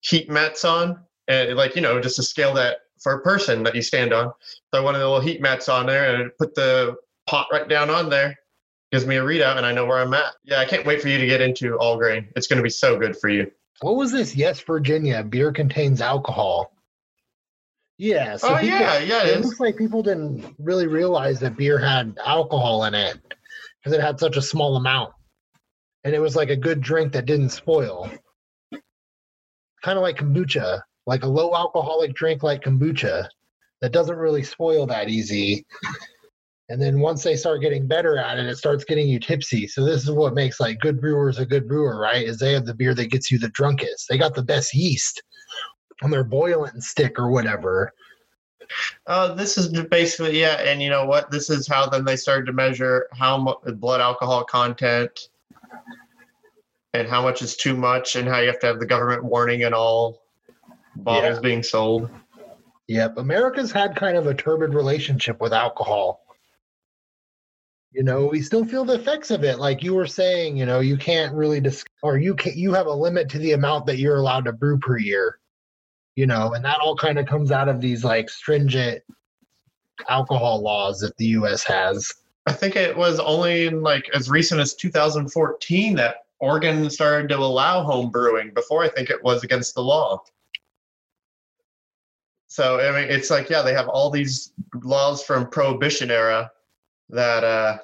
heat 0.00 0.30
mats 0.30 0.64
on, 0.64 0.98
and 1.28 1.56
like 1.56 1.74
you 1.74 1.82
know 1.82 2.00
just 2.00 2.18
a 2.18 2.22
scale 2.22 2.54
that 2.54 2.78
for 3.00 3.12
a 3.12 3.20
person 3.22 3.62
that 3.62 3.74
you 3.74 3.82
stand 3.82 4.12
on 4.12 4.32
throw 4.72 4.82
one 4.82 4.94
of 4.94 5.00
the 5.00 5.06
little 5.06 5.20
heat 5.20 5.40
mats 5.40 5.68
on 5.68 5.86
there 5.86 6.14
and 6.14 6.30
put 6.38 6.54
the 6.54 6.96
pot 7.26 7.46
right 7.52 7.68
down 7.68 7.90
on 7.90 8.08
there. 8.08 8.34
Gives 8.92 9.04
me 9.04 9.16
a 9.16 9.22
readout 9.22 9.56
and 9.56 9.66
I 9.66 9.72
know 9.72 9.84
where 9.84 9.98
I'm 9.98 10.14
at. 10.14 10.34
Yeah, 10.44 10.60
I 10.60 10.64
can't 10.64 10.86
wait 10.86 11.02
for 11.02 11.08
you 11.08 11.18
to 11.18 11.26
get 11.26 11.40
into 11.40 11.76
all 11.76 11.96
grain. 11.98 12.28
It's 12.36 12.46
going 12.46 12.58
to 12.58 12.62
be 12.62 12.70
so 12.70 12.96
good 12.98 13.16
for 13.16 13.28
you. 13.28 13.50
what 13.80 13.96
was 13.96 14.12
this? 14.12 14.34
Yes, 14.36 14.60
Virginia, 14.60 15.22
beer 15.24 15.52
contains 15.52 16.00
alcohol. 16.00 16.72
Yeah. 17.98 18.36
So 18.36 18.54
oh 18.54 18.58
people- 18.58 18.78
yeah, 18.78 18.98
yeah, 19.00 19.26
it 19.26 19.38
it 19.38 19.44
looks 19.44 19.58
like 19.58 19.76
people 19.76 20.02
didn't 20.02 20.54
really 20.58 20.86
realize 20.86 21.40
that 21.40 21.56
beer 21.56 21.78
had 21.78 22.16
alcohol 22.24 22.84
in 22.84 22.94
it 22.94 23.18
because 23.82 23.96
it 23.96 24.00
had 24.00 24.20
such 24.20 24.36
a 24.36 24.42
small 24.42 24.76
amount, 24.76 25.12
and 26.04 26.14
it 26.14 26.20
was 26.20 26.36
like 26.36 26.50
a 26.50 26.56
good 26.56 26.80
drink 26.80 27.12
that 27.14 27.26
didn't 27.26 27.50
spoil. 27.50 28.08
Kind 29.82 29.98
of 29.98 30.02
like 30.02 30.16
kombucha, 30.16 30.80
like 31.06 31.22
a 31.22 31.28
low 31.28 31.54
alcoholic 31.54 32.14
drink 32.14 32.42
like 32.42 32.62
kombucha 32.62 33.28
that 33.80 33.92
doesn't 33.92 34.16
really 34.16 34.42
spoil 34.42 34.86
that 34.86 35.08
easy. 35.08 35.64
And 36.68 36.82
then 36.82 36.98
once 36.98 37.22
they 37.22 37.36
start 37.36 37.60
getting 37.60 37.86
better 37.86 38.18
at 38.18 38.38
it, 38.38 38.46
it 38.46 38.56
starts 38.56 38.84
getting 38.84 39.08
you 39.08 39.20
tipsy. 39.20 39.68
So 39.68 39.84
this 39.84 40.02
is 40.02 40.10
what 40.10 40.34
makes 40.34 40.58
like 40.58 40.80
good 40.80 41.00
brewers 41.00 41.38
a 41.38 41.46
good 41.46 41.68
brewer, 41.68 42.00
right? 42.00 42.26
Is 42.26 42.38
they 42.38 42.52
have 42.52 42.66
the 42.66 42.74
beer 42.74 42.94
that 42.94 43.10
gets 43.10 43.30
you 43.30 43.38
the 43.38 43.50
drunkest. 43.50 44.08
They 44.08 44.18
got 44.18 44.34
the 44.34 44.42
best 44.42 44.74
yeast 44.74 45.22
on 46.02 46.10
their 46.10 46.24
boiling 46.24 46.80
stick 46.80 47.18
or 47.18 47.30
whatever. 47.30 47.92
Oh, 49.06 49.32
this 49.32 49.56
is 49.56 49.68
basically 49.84 50.40
yeah, 50.40 50.60
and 50.60 50.82
you 50.82 50.90
know 50.90 51.06
what? 51.06 51.30
This 51.30 51.50
is 51.50 51.68
how 51.68 51.88
then 51.88 52.04
they 52.04 52.16
started 52.16 52.46
to 52.46 52.52
measure 52.52 53.06
how 53.12 53.38
much 53.38 53.58
blood 53.76 54.00
alcohol 54.00 54.42
content 54.42 55.28
and 56.92 57.06
how 57.06 57.22
much 57.22 57.42
is 57.42 57.56
too 57.56 57.76
much, 57.76 58.16
and 58.16 58.26
how 58.26 58.40
you 58.40 58.48
have 58.48 58.58
to 58.60 58.66
have 58.66 58.80
the 58.80 58.86
government 58.86 59.22
warning 59.22 59.62
and 59.62 59.74
all 59.74 60.25
bottles 61.04 61.40
being 61.40 61.62
sold. 61.62 62.10
Yep, 62.88 63.18
America's 63.18 63.72
had 63.72 63.96
kind 63.96 64.16
of 64.16 64.26
a 64.26 64.34
turbid 64.34 64.72
relationship 64.72 65.40
with 65.40 65.52
alcohol. 65.52 66.20
You 67.92 68.04
know, 68.04 68.26
we 68.26 68.42
still 68.42 68.64
feel 68.64 68.84
the 68.84 68.94
effects 68.94 69.30
of 69.30 69.42
it. 69.42 69.58
Like 69.58 69.82
you 69.82 69.94
were 69.94 70.06
saying, 70.06 70.56
you 70.56 70.66
know, 70.66 70.80
you 70.80 70.96
can't 70.96 71.34
really 71.34 71.60
dis- 71.60 71.84
or 72.02 72.18
you 72.18 72.34
can 72.34 72.52
you 72.56 72.72
have 72.74 72.86
a 72.86 72.92
limit 72.92 73.28
to 73.30 73.38
the 73.38 73.52
amount 73.52 73.86
that 73.86 73.98
you're 73.98 74.18
allowed 74.18 74.44
to 74.44 74.52
brew 74.52 74.78
per 74.78 74.98
year. 74.98 75.38
You 76.14 76.26
know, 76.26 76.52
and 76.54 76.64
that 76.64 76.78
all 76.80 76.96
kind 76.96 77.18
of 77.18 77.26
comes 77.26 77.50
out 77.50 77.68
of 77.68 77.80
these 77.80 78.04
like 78.04 78.28
stringent 78.30 79.02
alcohol 80.08 80.60
laws 80.62 81.00
that 81.00 81.16
the 81.16 81.26
US 81.26 81.64
has. 81.64 82.12
I 82.46 82.52
think 82.52 82.76
it 82.76 82.96
was 82.96 83.18
only 83.18 83.66
in 83.66 83.82
like 83.82 84.08
as 84.14 84.30
recent 84.30 84.60
as 84.60 84.74
2014 84.74 85.96
that 85.96 86.16
Oregon 86.38 86.88
started 86.90 87.28
to 87.30 87.38
allow 87.38 87.82
home 87.82 88.10
brewing. 88.10 88.52
Before 88.54 88.84
I 88.84 88.88
think 88.88 89.10
it 89.10 89.22
was 89.24 89.42
against 89.42 89.74
the 89.74 89.82
law. 89.82 90.22
So 92.56 92.80
I 92.80 92.90
mean, 92.90 93.10
it's 93.10 93.28
like 93.28 93.50
yeah, 93.50 93.60
they 93.60 93.74
have 93.74 93.86
all 93.86 94.08
these 94.08 94.52
laws 94.82 95.22
from 95.22 95.50
Prohibition 95.50 96.10
era 96.10 96.50
that 97.10 97.44
uh, 97.44 97.76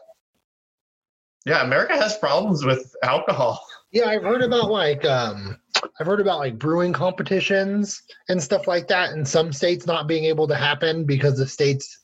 yeah, 1.44 1.62
America 1.62 1.94
has 1.94 2.16
problems 2.16 2.64
with 2.64 2.96
alcohol. 3.02 3.62
Yeah, 3.94 4.06
I've 4.06 4.22
heard 4.22 4.40
about 4.40 4.70
like 4.70 5.04
um 5.04 5.58
I've 6.00 6.06
heard 6.06 6.22
about 6.22 6.38
like 6.38 6.58
brewing 6.58 6.94
competitions 6.94 8.02
and 8.30 8.42
stuff 8.42 8.66
like 8.66 8.88
that 8.88 9.12
in 9.12 9.22
some 9.22 9.52
states 9.52 9.84
not 9.84 10.06
being 10.06 10.24
able 10.24 10.48
to 10.48 10.54
happen 10.54 11.04
because 11.04 11.36
the 11.36 11.46
states 11.46 12.00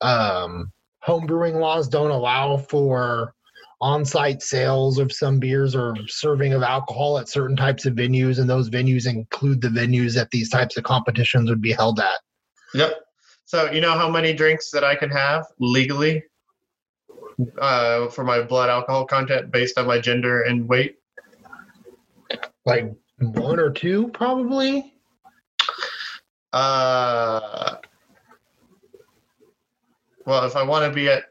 um 0.00 0.72
home 1.00 1.26
brewing 1.26 1.54
laws 1.54 1.86
don't 1.86 2.10
allow 2.10 2.56
for 2.56 3.36
on-site 3.80 4.42
sales 4.42 4.98
of 4.98 5.10
some 5.10 5.38
beers 5.38 5.74
or 5.74 5.94
serving 6.06 6.52
of 6.52 6.62
alcohol 6.62 7.18
at 7.18 7.28
certain 7.28 7.56
types 7.56 7.86
of 7.86 7.94
venues 7.94 8.38
and 8.38 8.48
those 8.48 8.68
venues 8.68 9.08
include 9.08 9.60
the 9.60 9.68
venues 9.68 10.14
that 10.14 10.30
these 10.30 10.50
types 10.50 10.76
of 10.76 10.84
competitions 10.84 11.48
would 11.48 11.62
be 11.62 11.72
held 11.72 11.98
at. 11.98 12.20
Yep. 12.74 12.94
So 13.46 13.70
you 13.70 13.80
know 13.80 13.92
how 13.92 14.08
many 14.08 14.32
drinks 14.32 14.70
that 14.70 14.84
I 14.84 14.94
can 14.94 15.10
have 15.10 15.46
legally 15.58 16.22
uh, 17.58 18.08
for 18.08 18.22
my 18.22 18.42
blood 18.42 18.68
alcohol 18.68 19.06
content 19.06 19.50
based 19.50 19.78
on 19.78 19.86
my 19.86 19.98
gender 19.98 20.42
and 20.42 20.68
weight? 20.68 20.98
Like 22.64 22.92
one 23.18 23.58
or 23.58 23.70
two 23.70 24.08
probably. 24.08 24.94
Uh, 26.52 27.76
well, 30.26 30.44
if 30.44 30.54
I 30.54 30.62
want 30.62 30.84
to 30.84 30.94
be 30.94 31.08
at 31.08 31.24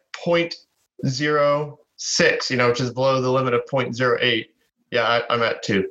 0.06, 1.99 2.49
you 2.49 2.57
know, 2.57 2.69
which 2.69 2.81
is 2.81 2.91
below 2.91 3.21
the 3.21 3.31
limit 3.31 3.53
of 3.53 3.61
0.08, 3.65 4.45
yeah, 4.91 5.03
I, 5.03 5.33
I'm 5.33 5.43
at 5.43 5.61
two. 5.61 5.89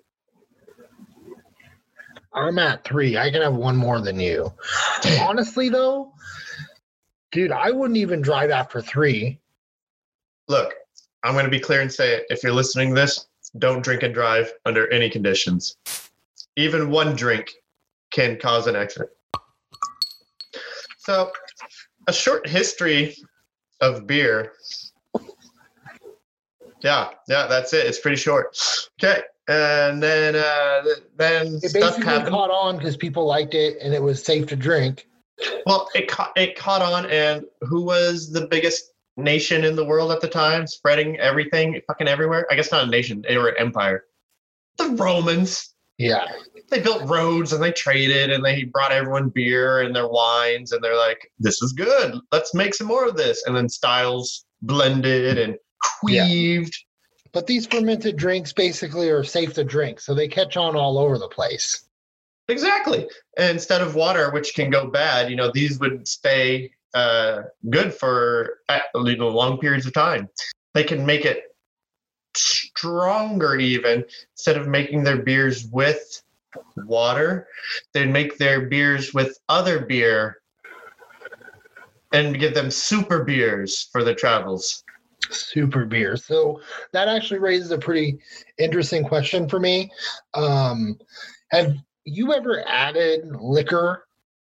I'm 2.34 2.58
at 2.58 2.84
three. 2.84 3.16
I 3.16 3.30
can 3.30 3.42
have 3.42 3.54
one 3.54 3.76
more 3.76 4.00
than 4.00 4.18
you. 4.18 4.52
Honestly, 5.20 5.68
though, 5.68 6.12
dude, 7.32 7.52
I 7.52 7.70
wouldn't 7.70 7.96
even 7.96 8.20
drive 8.20 8.50
after 8.50 8.80
three. 8.80 9.38
Look, 10.48 10.74
I'm 11.24 11.32
going 11.32 11.44
to 11.44 11.50
be 11.50 11.60
clear 11.60 11.80
and 11.80 11.92
say 11.92 12.14
it. 12.14 12.26
If 12.30 12.42
you're 12.42 12.52
listening 12.52 12.90
to 12.90 12.94
this, 12.94 13.26
don't 13.58 13.82
drink 13.82 14.02
and 14.02 14.14
drive 14.14 14.52
under 14.64 14.90
any 14.92 15.10
conditions. 15.10 15.76
Even 16.56 16.90
one 16.90 17.16
drink 17.16 17.52
can 18.10 18.38
cause 18.38 18.66
an 18.66 18.76
accident. 18.76 19.10
So, 20.98 21.30
a 22.06 22.12
short 22.12 22.46
history 22.46 23.16
of 23.80 24.06
beer. 24.06 24.52
Yeah, 26.80 27.10
yeah, 27.28 27.46
that's 27.46 27.72
it. 27.72 27.86
It's 27.86 27.98
pretty 27.98 28.16
short. 28.16 28.56
Okay, 29.02 29.22
and 29.48 30.02
then 30.02 30.36
uh, 30.36 30.82
then 31.16 31.58
It 31.62 31.72
basically 31.72 32.04
caught 32.04 32.50
on 32.50 32.76
because 32.76 32.96
people 32.96 33.26
liked 33.26 33.54
it 33.54 33.78
and 33.82 33.94
it 33.94 34.02
was 34.02 34.22
safe 34.22 34.46
to 34.48 34.56
drink. 34.56 35.06
Well, 35.66 35.88
it 35.94 36.08
caught 36.08 36.36
it 36.36 36.56
caught 36.56 36.82
on, 36.82 37.06
and 37.06 37.44
who 37.62 37.82
was 37.82 38.32
the 38.32 38.46
biggest 38.46 38.92
nation 39.16 39.64
in 39.64 39.76
the 39.76 39.84
world 39.84 40.12
at 40.12 40.20
the 40.20 40.28
time, 40.28 40.66
spreading 40.66 41.18
everything 41.18 41.80
fucking 41.86 42.08
everywhere? 42.08 42.46
I 42.50 42.56
guess 42.56 42.70
not 42.70 42.84
a 42.84 42.90
nation; 42.90 43.24
they 43.26 43.36
were 43.38 43.48
an 43.48 43.56
empire. 43.58 44.04
The 44.76 44.90
Romans. 44.90 45.74
Yeah. 45.96 46.26
They 46.70 46.80
built 46.80 47.08
roads 47.08 47.52
and 47.52 47.62
they 47.62 47.72
traded, 47.72 48.30
and 48.30 48.44
they 48.44 48.64
brought 48.64 48.92
everyone 48.92 49.30
beer 49.30 49.80
and 49.80 49.96
their 49.96 50.06
wines, 50.06 50.72
and 50.72 50.82
they're 50.82 50.96
like, 50.96 51.32
"This 51.38 51.62
is 51.62 51.72
good. 51.72 52.14
Let's 52.30 52.54
make 52.54 52.74
some 52.74 52.86
more 52.86 53.06
of 53.06 53.16
this." 53.16 53.44
And 53.46 53.56
then 53.56 53.68
styles 53.68 54.44
blended 54.62 55.38
and 55.38 55.56
Yeah. 56.04 56.64
But 57.32 57.46
these 57.46 57.66
fermented 57.66 58.16
drinks 58.16 58.52
basically 58.52 59.10
are 59.10 59.22
safe 59.22 59.52
to 59.54 59.64
drink, 59.64 60.00
so 60.00 60.14
they 60.14 60.28
catch 60.28 60.56
on 60.56 60.76
all 60.76 60.98
over 60.98 61.18
the 61.18 61.28
place. 61.28 61.84
Exactly. 62.48 63.06
And 63.36 63.50
instead 63.50 63.82
of 63.82 63.94
water, 63.94 64.30
which 64.30 64.54
can 64.54 64.70
go 64.70 64.86
bad, 64.86 65.30
you 65.30 65.36
know, 65.36 65.50
these 65.52 65.78
would 65.78 66.08
stay 66.08 66.70
uh, 66.94 67.42
good 67.68 67.92
for 67.92 68.60
uh, 68.70 68.80
you 69.04 69.16
know, 69.16 69.28
long 69.28 69.58
periods 69.58 69.86
of 69.86 69.92
time. 69.92 70.28
They 70.72 70.84
can 70.84 71.04
make 71.04 71.26
it 71.26 71.54
stronger 72.34 73.56
even 73.56 74.04
instead 74.32 74.56
of 74.56 74.68
making 74.68 75.02
their 75.02 75.22
beers 75.22 75.66
with 75.66 76.22
water 76.76 77.48
they'd 77.92 78.10
make 78.10 78.38
their 78.38 78.62
beers 78.62 79.12
with 79.12 79.38
other 79.48 79.80
beer 79.80 80.40
and 82.12 82.38
give 82.38 82.54
them 82.54 82.70
super 82.70 83.24
beers 83.24 83.88
for 83.92 84.04
the 84.04 84.14
travels 84.14 84.84
super 85.30 85.84
beer. 85.84 86.16
So 86.16 86.60
that 86.92 87.08
actually 87.08 87.40
raises 87.40 87.70
a 87.70 87.78
pretty 87.78 88.18
interesting 88.58 89.04
question 89.04 89.48
for 89.48 89.60
me. 89.60 89.90
Um, 90.34 90.98
have 91.50 91.74
you 92.04 92.32
ever 92.32 92.66
added 92.66 93.28
liquor 93.38 94.06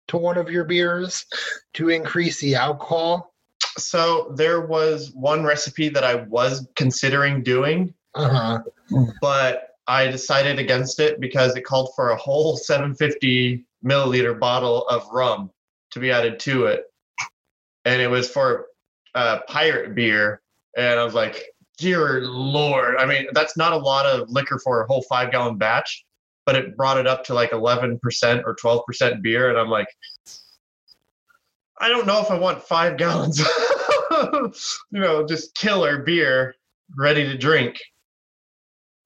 to 0.07 0.17
one 0.17 0.37
of 0.37 0.49
your 0.49 0.65
beers 0.65 1.25
to 1.73 1.89
increase 1.89 2.39
the 2.39 2.55
alcohol? 2.55 3.33
So 3.77 4.33
there 4.35 4.61
was 4.61 5.11
one 5.13 5.43
recipe 5.43 5.89
that 5.89 6.03
I 6.03 6.15
was 6.15 6.67
considering 6.75 7.43
doing, 7.43 7.93
uh-huh. 8.15 8.59
but 9.21 9.69
I 9.87 10.07
decided 10.07 10.59
against 10.59 10.99
it 10.99 11.19
because 11.19 11.55
it 11.55 11.63
called 11.63 11.91
for 11.95 12.09
a 12.09 12.15
whole 12.17 12.57
750 12.57 13.65
milliliter 13.83 14.37
bottle 14.37 14.87
of 14.87 15.07
rum 15.11 15.51
to 15.91 15.99
be 15.99 16.11
added 16.11 16.39
to 16.41 16.65
it, 16.65 16.85
and 17.85 18.01
it 18.01 18.09
was 18.09 18.29
for 18.29 18.67
uh, 19.15 19.39
pirate 19.47 19.95
beer, 19.95 20.41
and 20.77 20.99
I 20.99 21.03
was 21.03 21.13
like, 21.13 21.43
dear 21.77 22.21
lord! 22.21 22.97
I 22.97 23.05
mean, 23.05 23.27
that's 23.33 23.57
not 23.57 23.73
a 23.73 23.77
lot 23.77 24.05
of 24.05 24.29
liquor 24.29 24.59
for 24.59 24.81
a 24.81 24.87
whole 24.87 25.03
five 25.03 25.31
gallon 25.31 25.57
batch, 25.57 26.05
but 26.45 26.55
it 26.55 26.75
brought 26.77 26.97
it 26.97 27.07
up 27.07 27.23
to 27.25 27.33
like 27.33 27.51
11% 27.51 27.99
or 28.45 28.55
12% 28.55 29.21
beer, 29.21 29.49
and 29.49 29.57
I'm 29.59 29.69
like, 29.69 29.87
I 31.79 31.89
don't 31.89 32.05
know 32.05 32.21
if 32.21 32.29
I 32.29 32.37
want 32.37 32.63
five 32.63 32.97
gallons, 32.97 33.39
you 33.39 34.99
know, 34.99 35.25
just 35.25 35.55
killer 35.55 36.03
beer 36.03 36.55
ready 36.95 37.25
to 37.25 37.37
drink 37.37 37.79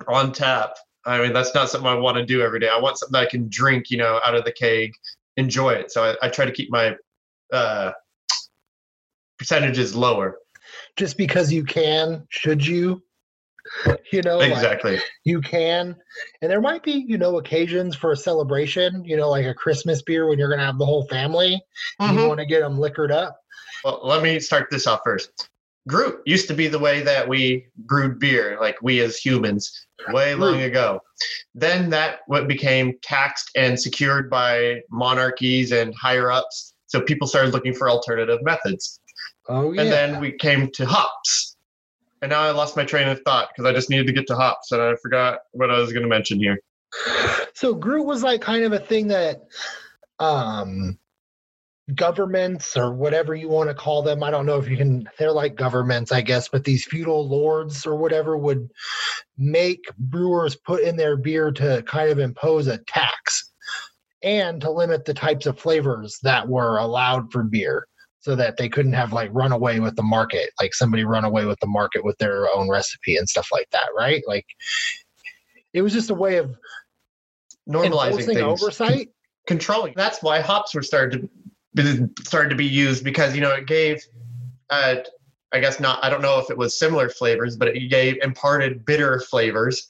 on 0.08 0.32
tap. 0.34 0.76
I 1.06 1.22
mean, 1.22 1.34
that's 1.34 1.54
not 1.54 1.70
something 1.70 1.88
I 1.88 1.96
want 1.96 2.18
to 2.18 2.26
do 2.26 2.42
every 2.42 2.60
day. 2.60 2.70
I 2.70 2.80
want 2.80 2.98
something 2.98 3.16
I 3.16 3.26
can 3.26 3.48
drink, 3.50 3.92
you 3.92 3.98
know, 3.98 4.20
out 4.26 4.36
of 4.36 4.44
the 4.44 4.52
keg, 4.52 4.94
enjoy 5.38 5.72
it. 5.72 5.92
So 5.92 6.04
I, 6.04 6.26
I 6.26 6.30
try 6.30 6.46
to 6.46 6.52
keep 6.52 6.72
my 6.72 6.96
uh, 7.54 7.92
percentages 9.38 9.96
lower. 9.96 10.38
Just 10.98 11.18
because 11.18 11.52
you 11.52 11.64
can, 11.64 12.26
should 12.30 12.66
you? 12.66 13.02
you 14.12 14.22
know 14.22 14.42
exactly 14.42 14.92
like 14.92 15.04
you 15.24 15.42
can 15.42 15.96
and 16.44 16.52
there 16.52 16.62
might 16.62 16.84
be 16.84 17.04
you 17.08 17.18
know 17.18 17.40
occasions 17.40 17.96
for 17.96 18.12
a 18.12 18.16
celebration 18.16 19.04
you 19.04 19.18
know 19.18 19.28
like 19.28 19.48
a 19.48 19.56
christmas 19.56 20.04
beer 20.04 20.30
when 20.30 20.38
you're 20.38 20.52
gonna 20.52 20.64
have 20.64 20.78
the 20.78 20.86
whole 20.86 21.08
family 21.08 21.60
mm-hmm. 22.00 22.16
you 22.16 22.28
want 22.28 22.40
to 22.40 22.46
get 22.46 22.60
them 22.60 22.78
liquored 22.78 23.12
up 23.12 23.42
well 23.84 24.02
let 24.04 24.22
me 24.22 24.40
start 24.40 24.68
this 24.70 24.86
off 24.86 25.00
first 25.04 25.50
gruit 25.88 26.20
used 26.26 26.48
to 26.48 26.54
be 26.54 26.68
the 26.68 26.80
way 26.80 27.02
that 27.02 27.28
we 27.28 27.68
brewed 27.78 28.20
beer, 28.20 28.58
like 28.60 28.78
we 28.82 29.02
as 29.02 29.18
humans, 29.18 29.88
way 30.10 30.36
long 30.36 30.62
ago. 30.62 31.00
Then 31.54 31.90
that 31.92 32.20
what 32.28 32.48
became 32.48 32.98
taxed 33.02 33.52
and 33.56 33.80
secured 33.80 34.30
by 34.30 34.82
monarchies 34.90 35.72
and 35.72 35.94
higher 35.96 36.32
ups. 36.32 36.74
So 36.88 37.02
people 37.02 37.28
started 37.28 37.54
looking 37.54 37.74
for 37.74 37.90
alternative 37.90 38.40
methods. 38.44 39.00
Oh 39.48 39.72
yeah. 39.72 39.82
And 39.82 39.92
then 39.92 40.20
we 40.20 40.32
came 40.32 40.70
to 40.72 40.86
hops 40.86 41.56
and 42.22 42.32
now 42.32 42.42
I 42.42 42.52
lost 42.52 42.76
my 42.76 42.84
train 42.84 43.08
of 43.08 43.22
thought 43.22 43.50
because 43.50 43.70
I 43.70 43.74
just 43.74 43.90
needed 43.90 44.08
to 44.08 44.14
get 44.14 44.26
to 44.28 44.36
hops 44.36 44.72
and 44.72 44.82
I 44.82 44.96
forgot 44.96 45.40
what 45.52 45.70
I 45.70 45.80
was 45.80 45.94
going 45.94 46.04
to 46.04 46.10
mention 46.10 46.40
here. 46.40 46.60
So 47.54 47.74
gruit 47.74 48.06
was 48.06 48.22
like 48.22 48.42
kind 48.42 48.66
of 48.66 48.74
a 48.74 48.80
thing 48.80 49.08
that 49.08 49.44
um 50.20 51.00
governments 51.94 52.76
or 52.76 52.94
whatever 52.94 53.34
you 53.34 53.48
want 53.48 53.70
to 53.70 53.76
call 53.76 54.02
them 54.02 54.24
i 54.24 54.32
don't 54.32 54.46
know 54.46 54.58
if 54.58 54.68
you 54.68 54.76
can 54.76 55.08
they're 55.18 55.32
like 55.32 55.56
governments 55.56 56.12
i 56.12 56.20
guess 56.20 56.50
but 56.50 56.64
these 56.64 56.84
feudal 56.84 57.28
lords 57.30 57.86
or 57.86 57.96
whatever 57.96 58.36
would 58.36 58.70
make 59.38 59.86
brewers 59.98 60.56
put 60.56 60.82
in 60.82 60.98
their 60.98 61.16
beer 61.16 61.52
to 61.52 61.82
kind 61.84 62.10
of 62.10 62.20
impose 62.20 62.68
a 62.68 62.80
tax 62.80 63.54
and 64.24 64.60
to 64.62 64.70
limit 64.70 65.06
the 65.06 65.14
types 65.14 65.46
of 65.46 65.60
flavors 65.60 66.20
that 66.24 66.48
were 66.48 66.78
allowed 66.78 67.32
for 67.32 67.44
beer 67.44 67.88
so 68.26 68.36
that 68.36 68.58
they 68.58 68.68
couldn't 68.68 68.94
have 68.94 69.14
like 69.14 69.30
run 69.34 69.52
away 69.52 69.80
with 69.80 69.96
the 69.96 70.02
market, 70.02 70.50
like 70.60 70.74
somebody 70.74 71.04
run 71.04 71.26
away 71.26 71.46
with 71.46 71.60
the 71.60 71.68
market 71.68 72.04
with 72.04 72.18
their 72.18 72.50
own 72.50 72.68
recipe 72.68 73.18
and 73.18 73.30
stuff 73.30 73.50
like 73.52 73.70
that, 73.70 73.90
right? 73.96 74.24
Like 74.28 74.48
it 75.76 75.84
was 75.84 75.94
just 75.94 76.10
a 76.10 76.16
way 76.16 76.38
of 76.38 76.58
normalizing 77.70 78.26
things, 78.26 78.40
oversight, 78.42 78.90
Con- 78.90 79.14
controlling. 79.46 79.94
That's 79.96 80.24
why 80.24 80.40
hops 80.40 80.74
were 80.74 80.82
started 80.82 81.30
to 81.76 82.10
started 82.26 82.50
to 82.50 82.56
be 82.56 82.66
used 82.66 83.04
because 83.04 83.36
you 83.36 83.42
know 83.42 83.52
it 83.52 83.68
gave, 83.68 84.02
uh, 84.72 84.96
I 85.54 85.60
guess 85.60 85.80
not. 85.80 86.04
I 86.04 86.10
don't 86.10 86.24
know 86.24 86.40
if 86.40 86.50
it 86.50 86.58
was 86.58 86.80
similar 86.80 87.10
flavors, 87.10 87.56
but 87.56 87.68
it 87.68 87.92
gave 87.92 88.18
imparted 88.24 88.88
bitter 88.88 89.20
flavors, 89.20 89.88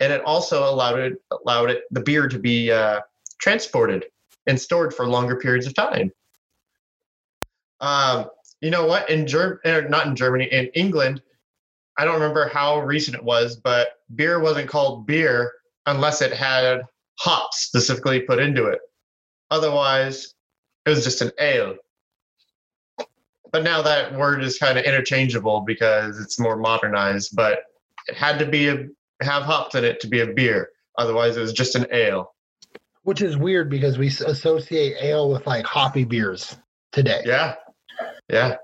and 0.00 0.12
it 0.12 0.20
also 0.24 0.68
allowed 0.68 0.98
it 0.98 1.12
allowed 1.30 1.70
it 1.70 1.82
the 1.92 2.00
beer 2.00 2.26
to 2.26 2.40
be 2.40 2.72
uh, 2.72 3.02
transported 3.40 4.06
and 4.48 4.60
stored 4.60 4.92
for 4.92 5.06
longer 5.06 5.36
periods 5.36 5.68
of 5.68 5.74
time. 5.74 6.10
Um, 7.80 8.26
you 8.60 8.70
know 8.70 8.86
what? 8.86 9.08
In 9.08 9.26
Germany, 9.26 9.60
er, 9.66 9.88
not 9.88 10.06
in 10.06 10.16
Germany, 10.16 10.48
in 10.50 10.66
England, 10.74 11.22
I 11.98 12.04
don't 12.04 12.14
remember 12.14 12.48
how 12.48 12.80
recent 12.80 13.16
it 13.16 13.24
was, 13.24 13.56
but 13.56 13.88
beer 14.14 14.40
wasn't 14.40 14.68
called 14.68 15.06
beer 15.06 15.52
unless 15.86 16.22
it 16.22 16.32
had 16.32 16.82
hops 17.18 17.62
specifically 17.62 18.20
put 18.20 18.38
into 18.38 18.66
it. 18.66 18.78
Otherwise, 19.50 20.34
it 20.86 20.90
was 20.90 21.02
just 21.02 21.22
an 21.22 21.32
ale. 21.40 21.74
But 23.50 23.64
now 23.64 23.82
that 23.82 24.14
word 24.14 24.44
is 24.44 24.58
kind 24.58 24.78
of 24.78 24.84
interchangeable 24.84 25.62
because 25.62 26.20
it's 26.20 26.38
more 26.38 26.56
modernized. 26.56 27.34
But 27.34 27.60
it 28.06 28.14
had 28.14 28.38
to 28.38 28.46
be 28.46 28.68
a 28.68 28.86
have 29.20 29.42
hops 29.42 29.74
in 29.74 29.84
it 29.84 30.00
to 30.00 30.06
be 30.06 30.20
a 30.20 30.26
beer. 30.26 30.70
Otherwise, 30.98 31.36
it 31.36 31.40
was 31.40 31.52
just 31.52 31.74
an 31.74 31.86
ale. 31.90 32.34
Which 33.02 33.22
is 33.22 33.36
weird 33.36 33.70
because 33.70 33.98
we 33.98 34.08
associate 34.08 34.96
ale 35.00 35.30
with 35.32 35.46
like 35.46 35.64
hoppy 35.64 36.04
beers 36.04 36.56
today. 36.92 37.22
Yeah, 37.24 37.54
yeah. 38.28 38.56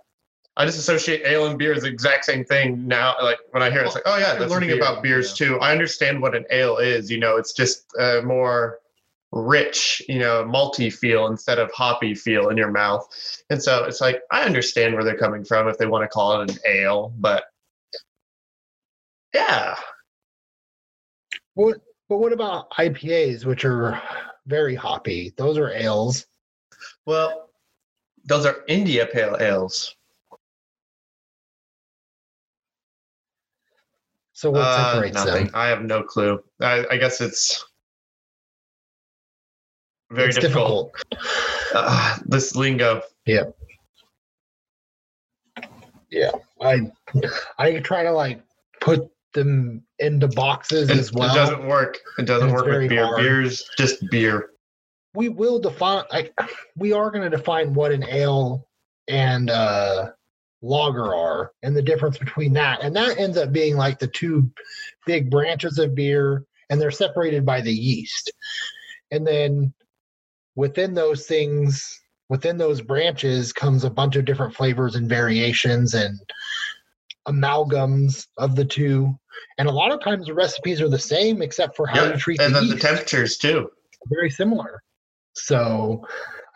I 0.57 0.65
just 0.65 0.79
associate 0.79 1.23
ale 1.25 1.47
and 1.47 1.59
beer 1.59 1.73
as 1.73 1.83
the 1.83 1.89
exact 1.89 2.25
same 2.25 2.45
thing 2.45 2.87
now. 2.87 3.17
Like 3.21 3.39
when 3.51 3.63
I 3.63 3.71
hear 3.71 3.83
it, 3.83 3.87
it's 3.87 3.95
like, 3.95 4.05
oh 4.07 4.19
yeah, 4.19 4.37
they're 4.37 4.49
learning 4.49 4.69
beer, 4.69 4.79
about 4.79 5.03
beers 5.03 5.39
yeah. 5.39 5.47
too. 5.47 5.59
I 5.61 5.73
understand 5.73 6.23
what 6.23 6.37
an 6.37 6.45
ale 6.51 6.77
is. 6.77 7.11
You 7.11 7.19
know, 7.19 7.37
it's 7.37 7.53
just 7.53 7.87
a 7.99 8.23
more 8.23 8.79
rich, 9.33 10.01
you 10.09 10.21
know, 10.21 10.45
malty 10.45 10.93
feel 10.93 11.27
instead 11.27 11.59
of 11.59 11.73
hoppy 11.73 12.15
feel 12.15 12.51
in 12.51 12.57
your 12.57 12.71
mouth. 12.71 13.05
And 13.51 13.61
so 13.61 13.85
it's 13.85 14.01
like 14.01 14.23
I 14.31 14.45
understand 14.45 14.95
where 14.95 15.03
they're 15.03 15.19
coming 15.19 15.45
from 15.45 15.67
if 15.67 15.77
they 15.77 15.87
want 15.87 16.05
to 16.05 16.09
call 16.09 16.41
it 16.41 16.51
an 16.51 16.59
ale, 16.67 17.13
but 17.19 17.45
yeah. 19.35 19.75
What? 21.55 21.79
But 22.09 22.19
what 22.19 22.33
about 22.33 22.71
IPAs, 22.73 23.45
which 23.45 23.65
are 23.65 24.01
very 24.47 24.75
hoppy? 24.75 25.33
Those 25.37 25.57
are 25.57 25.71
ales. 25.71 26.27
Well, 27.07 27.44
those 28.25 28.47
are 28.47 28.65
India 28.69 29.07
Pale 29.07 29.37
Ales. 29.41 29.95
So 34.33 34.51
what 34.51 34.63
uh, 34.63 34.93
separates 34.93 35.17
uh, 35.17 35.25
nothing. 35.25 35.47
them? 35.47 35.55
I 35.55 35.67
have 35.69 35.83
no 35.83 36.03
clue. 36.03 36.43
I, 36.61 36.85
I 36.91 36.97
guess 36.97 37.21
it's 37.21 37.65
very 40.11 40.29
it's 40.29 40.39
difficult. 40.39 40.93
difficult. 41.11 41.31
Uh, 41.75 42.19
this 42.27 42.57
lingo. 42.57 43.03
Yeah. 43.27 43.45
Yeah. 46.11 46.31
I 46.61 46.91
I 47.59 47.79
try 47.81 48.03
to 48.03 48.13
like 48.13 48.43
put 48.81 49.11
them 49.33 49.83
into 49.99 50.29
boxes 50.29 50.91
it, 50.91 50.99
as 50.99 51.13
well. 51.13 51.31
It 51.31 51.35
doesn't 51.35 51.67
work. 51.67 51.99
It 52.19 52.27
doesn't 52.27 52.53
work 52.53 52.67
with 52.67 52.89
beer. 52.89 53.07
Hard. 53.07 53.21
Beer's 53.21 53.69
just 53.77 54.09
beer 54.11 54.51
we 55.15 55.29
will 55.29 55.59
define 55.59 56.05
like 56.13 56.35
we 56.77 56.93
are 56.93 57.11
going 57.11 57.29
to 57.29 57.37
define 57.37 57.75
what 57.75 57.93
an 57.93 58.05
ale 58.09 58.67
and 59.09 59.51
uh 59.51 60.11
lager 60.63 61.15
are 61.15 61.53
and 61.63 61.77
the 61.77 61.83
difference 61.83 62.19
between 62.19 62.55
that 62.55 62.83
and 62.83 62.97
that 62.97 63.19
ends 63.19 63.37
up 63.37 63.53
being 63.53 63.77
like 63.77 63.99
the 63.99 64.07
two 64.07 64.51
big 65.07 65.31
branches 65.31 65.79
of 65.79 65.95
beer 65.95 66.45
and 66.71 66.81
they're 66.81 66.91
separated 66.91 67.45
by 67.45 67.61
the 67.61 67.73
yeast 67.73 68.33
and 69.11 69.27
then 69.27 69.73
within 70.57 70.95
those 70.95 71.27
things 71.27 72.01
within 72.31 72.57
those 72.57 72.81
branches 72.81 73.53
comes 73.53 73.85
a 73.85 73.91
bunch 73.91 74.17
of 74.17 74.25
different 74.25 74.55
flavors 74.55 74.95
and 74.95 75.09
variations 75.09 75.93
and 75.93 76.19
amalgams 77.29 78.27
of 78.39 78.57
the 78.57 78.65
two 78.65 79.15
and 79.59 79.69
a 79.69 79.73
lot 79.73 79.93
of 79.93 80.03
times 80.03 80.27
the 80.27 80.35
recipes 80.35 80.81
are 80.81 80.89
the 80.89 80.99
same 80.99 81.43
except 81.43 81.77
for 81.77 81.87
how 81.87 82.05
yep. 82.05 82.15
you 82.15 82.21
treat 82.21 82.41
and 82.41 82.55
the 82.55 82.61
then 82.61 82.69
yeast. 82.69 82.77
the 82.77 82.89
temperatures 82.89 83.37
too 83.37 83.69
very 84.09 84.31
similar 84.31 84.83
so 85.35 86.05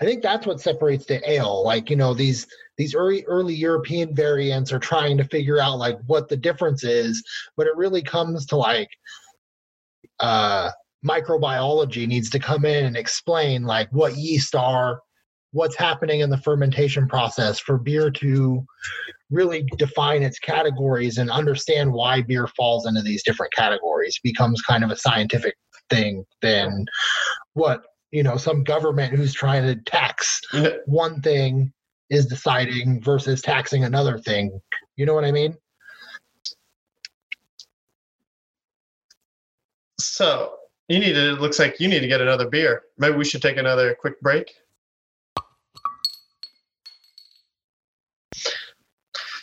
I 0.01 0.05
think 0.05 0.23
that's 0.23 0.47
what 0.47 0.61
separates 0.61 1.07
the 1.07 1.29
ale. 1.29 1.65
Like, 1.65 1.91
you 1.91 1.97
know, 1.97 2.15
these 2.15 2.47
these 2.77 2.95
early 2.95 3.25
early 3.27 3.55
European 3.55 4.15
variants 4.15 4.73
are 4.73 4.79
trying 4.79 5.17
to 5.19 5.25
figure 5.25 5.61
out 5.61 5.79
like 5.79 5.99
what 6.07 6.29
the 6.29 6.37
difference 6.37 6.85
is, 6.85 7.23
but 7.57 7.67
it 7.67 7.77
really 7.77 8.03
comes 8.03 8.47
to 8.47 8.57
like 8.57 8.89
uh 10.21 10.71
microbiology 11.05 12.07
needs 12.07 12.31
to 12.31 12.39
come 12.39 12.65
in 12.65 12.85
and 12.87 12.97
explain 12.97 13.63
like 13.65 13.89
what 13.93 14.17
yeast 14.17 14.55
are, 14.55 15.01
what's 15.53 15.77
happening 15.77 16.21
in 16.21 16.31
the 16.31 16.39
fermentation 16.39 17.07
process 17.07 17.59
for 17.59 17.79
beer 17.79 18.11
to 18.11 18.65
really 19.31 19.63
define 19.77 20.23
its 20.23 20.39
categories 20.39 21.19
and 21.19 21.31
understand 21.31 21.93
why 21.93 22.23
beer 22.23 22.49
falls 22.57 22.87
into 22.87 23.03
these 23.03 23.23
different 23.23 23.53
categories 23.53 24.19
becomes 24.23 24.61
kind 24.63 24.83
of 24.83 24.91
a 24.91 24.97
scientific 24.97 25.55
thing 25.91 26.25
than 26.43 26.85
what 27.55 27.83
you 28.11 28.23
know 28.23 28.37
some 28.37 28.65
government 28.65 29.15
who's 29.15 29.35
trying 29.35 29.63
to 29.63 29.77
tax 29.83 30.41
one 30.87 31.21
thing 31.21 31.73
is 32.11 32.27
deciding 32.27 33.03
versus 33.03 33.43
taxing 33.43 33.85
another 33.85 34.19
thing 34.19 34.61
you 34.97 35.05
know 35.05 35.15
what 35.15 35.25
i 35.25 35.33
mean 35.33 35.57
So 39.99 40.55
you 40.89 40.99
need 40.99 41.15
to. 41.15 41.33
It 41.33 41.41
looks 41.41 41.59
like 41.59 41.81
you 41.81 41.89
need 41.89 42.01
to 42.01 42.09
get 42.09 42.21
another 42.21 42.49
beer. 42.49 42.83
Maybe 42.97 43.17
we 43.17 43.25
should 43.25 43.43
take 43.43 43.57
another 43.57 43.95
quick 43.95 44.21
break. 44.21 44.55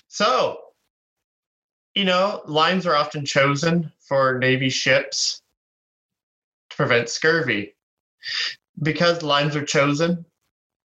So, 0.08 0.60
you 1.94 2.06
know, 2.06 2.42
lines 2.46 2.86
are 2.86 2.96
often 2.96 3.26
chosen 3.26 3.92
for 4.00 4.40
Navy 4.40 4.70
ships 4.70 5.42
to 6.70 6.78
prevent 6.78 7.10
scurvy. 7.10 7.75
Because 8.82 9.24
limes 9.24 9.56
are 9.56 9.66
chosen, 9.66 10.26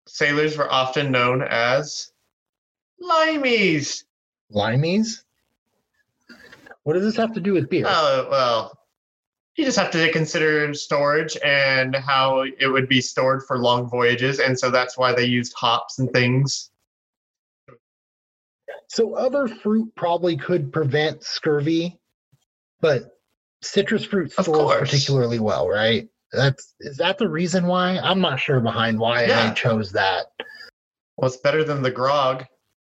sailors 0.07 0.57
were 0.57 0.71
often 0.71 1.11
known 1.13 1.43
as 1.43 2.11
limeys. 3.03 4.05
limeys 4.53 5.23
what 6.87 6.93
does 6.95 7.03
this 7.03 7.17
have 7.17 7.33
to 7.33 7.41
do 7.41 7.53
with 7.53 7.69
beer 7.69 7.85
Oh, 7.85 8.29
well, 8.31 8.79
you 9.57 9.65
just 9.65 9.77
have 9.77 9.91
to 9.91 10.13
consider 10.13 10.73
storage 10.73 11.37
and 11.45 11.97
how 11.97 12.43
it 12.43 12.69
would 12.71 12.89
be 12.89 13.01
stored 13.01 13.43
for 13.43 13.59
long 13.59 13.91
voyages. 13.91 14.39
And 14.39 14.57
so 14.57 14.71
that's 14.71 14.97
why 14.97 15.13
they 15.13 15.25
used 15.25 15.53
hops 15.57 15.99
and 15.99 16.09
things. 16.13 16.71
So 18.89 19.15
other 19.15 19.49
fruit 19.49 19.93
probably 19.97 20.37
could 20.37 20.73
prevent 20.73 21.25
scurvy, 21.25 21.99
but 22.81 23.19
citrus 23.63 24.05
fruit 24.05 24.31
stores 24.31 24.79
particularly 24.79 25.41
well, 25.41 25.69
right? 25.69 26.09
That's 26.33 26.75
is 26.81 26.97
that 26.99 27.19
the 27.19 27.29
reason 27.29 27.67
why? 27.67 27.99
I'm 27.99 28.21
not 28.21 28.41
sure 28.41 28.61
behind 28.61 28.99
why 28.99 29.25
Yeah. 29.25 29.49
they 29.49 29.55
chose 29.55 29.93
that. 29.93 30.27
Well, 31.17 31.29
it's 31.29 31.39
better 31.39 31.65
than 31.65 31.83
the 31.83 31.91
grog, 31.91 32.45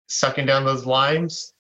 sucking 0.08 0.46
down 0.46 0.66
those 0.66 0.86
limes. 0.86 1.54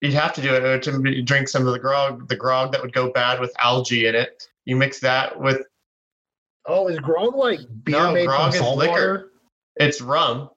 You'd 0.00 0.14
have 0.14 0.32
to 0.34 0.40
do 0.42 0.54
it 0.54 0.64
uh, 0.64 0.78
to 0.78 1.22
drink 1.22 1.48
some 1.48 1.66
of 1.66 1.72
the 1.74 1.78
grog, 1.78 2.26
the 2.28 2.36
grog 2.36 2.72
that 2.72 2.80
would 2.80 2.94
go 2.94 3.10
bad 3.12 3.38
with 3.38 3.52
algae 3.58 4.06
in 4.06 4.14
it. 4.14 4.48
You 4.64 4.76
mix 4.76 4.98
that 5.00 5.38
with 5.38 5.62
Oh, 6.66 6.88
is 6.88 6.98
grog 7.00 7.34
like 7.34 7.60
beer 7.84 7.98
No, 7.98 8.12
made 8.12 8.26
grog 8.26 8.54
from 8.54 8.64
is 8.66 8.76
liquor. 8.76 8.90
water? 8.92 9.26
it's 9.76 10.00
rum 10.00 10.50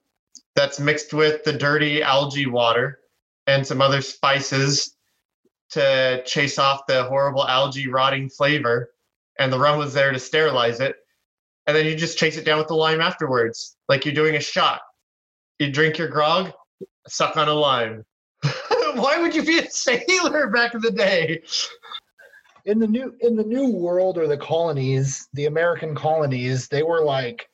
that's 0.54 0.78
mixed 0.78 1.12
with 1.12 1.42
the 1.44 1.52
dirty 1.52 2.02
algae 2.02 2.46
water 2.46 3.00
and 3.46 3.66
some 3.66 3.80
other 3.82 4.00
spices 4.00 4.96
to 5.70 6.22
chase 6.24 6.58
off 6.58 6.86
the 6.86 7.04
horrible 7.04 7.46
algae 7.46 7.88
rotting 7.88 8.28
flavor. 8.30 8.93
And 9.38 9.52
the 9.52 9.58
rum 9.58 9.78
was 9.78 9.94
there 9.94 10.12
to 10.12 10.18
sterilize 10.18 10.80
it. 10.80 10.96
And 11.66 11.76
then 11.76 11.86
you 11.86 11.94
just 11.94 12.18
chase 12.18 12.36
it 12.36 12.44
down 12.44 12.58
with 12.58 12.68
the 12.68 12.74
lime 12.74 13.00
afterwards, 13.00 13.76
like 13.88 14.04
you're 14.04 14.14
doing 14.14 14.36
a 14.36 14.40
shot. 14.40 14.80
You 15.58 15.70
drink 15.70 15.98
your 15.98 16.08
grog, 16.08 16.52
suck 17.08 17.36
on 17.36 17.48
a 17.48 17.54
lime. 17.54 18.04
Why 18.94 19.18
would 19.18 19.34
you 19.34 19.42
be 19.42 19.58
a 19.58 19.70
sailor 19.70 20.50
back 20.50 20.74
in 20.74 20.80
the 20.80 20.90
day? 20.90 21.42
In 22.66 22.78
the 22.78 22.86
new 22.86 23.14
in 23.20 23.36
the 23.36 23.44
new 23.44 23.70
world 23.70 24.18
or 24.18 24.26
the 24.26 24.36
colonies, 24.36 25.28
the 25.34 25.46
American 25.46 25.94
colonies, 25.94 26.68
they 26.68 26.82
were 26.82 27.02
like 27.02 27.48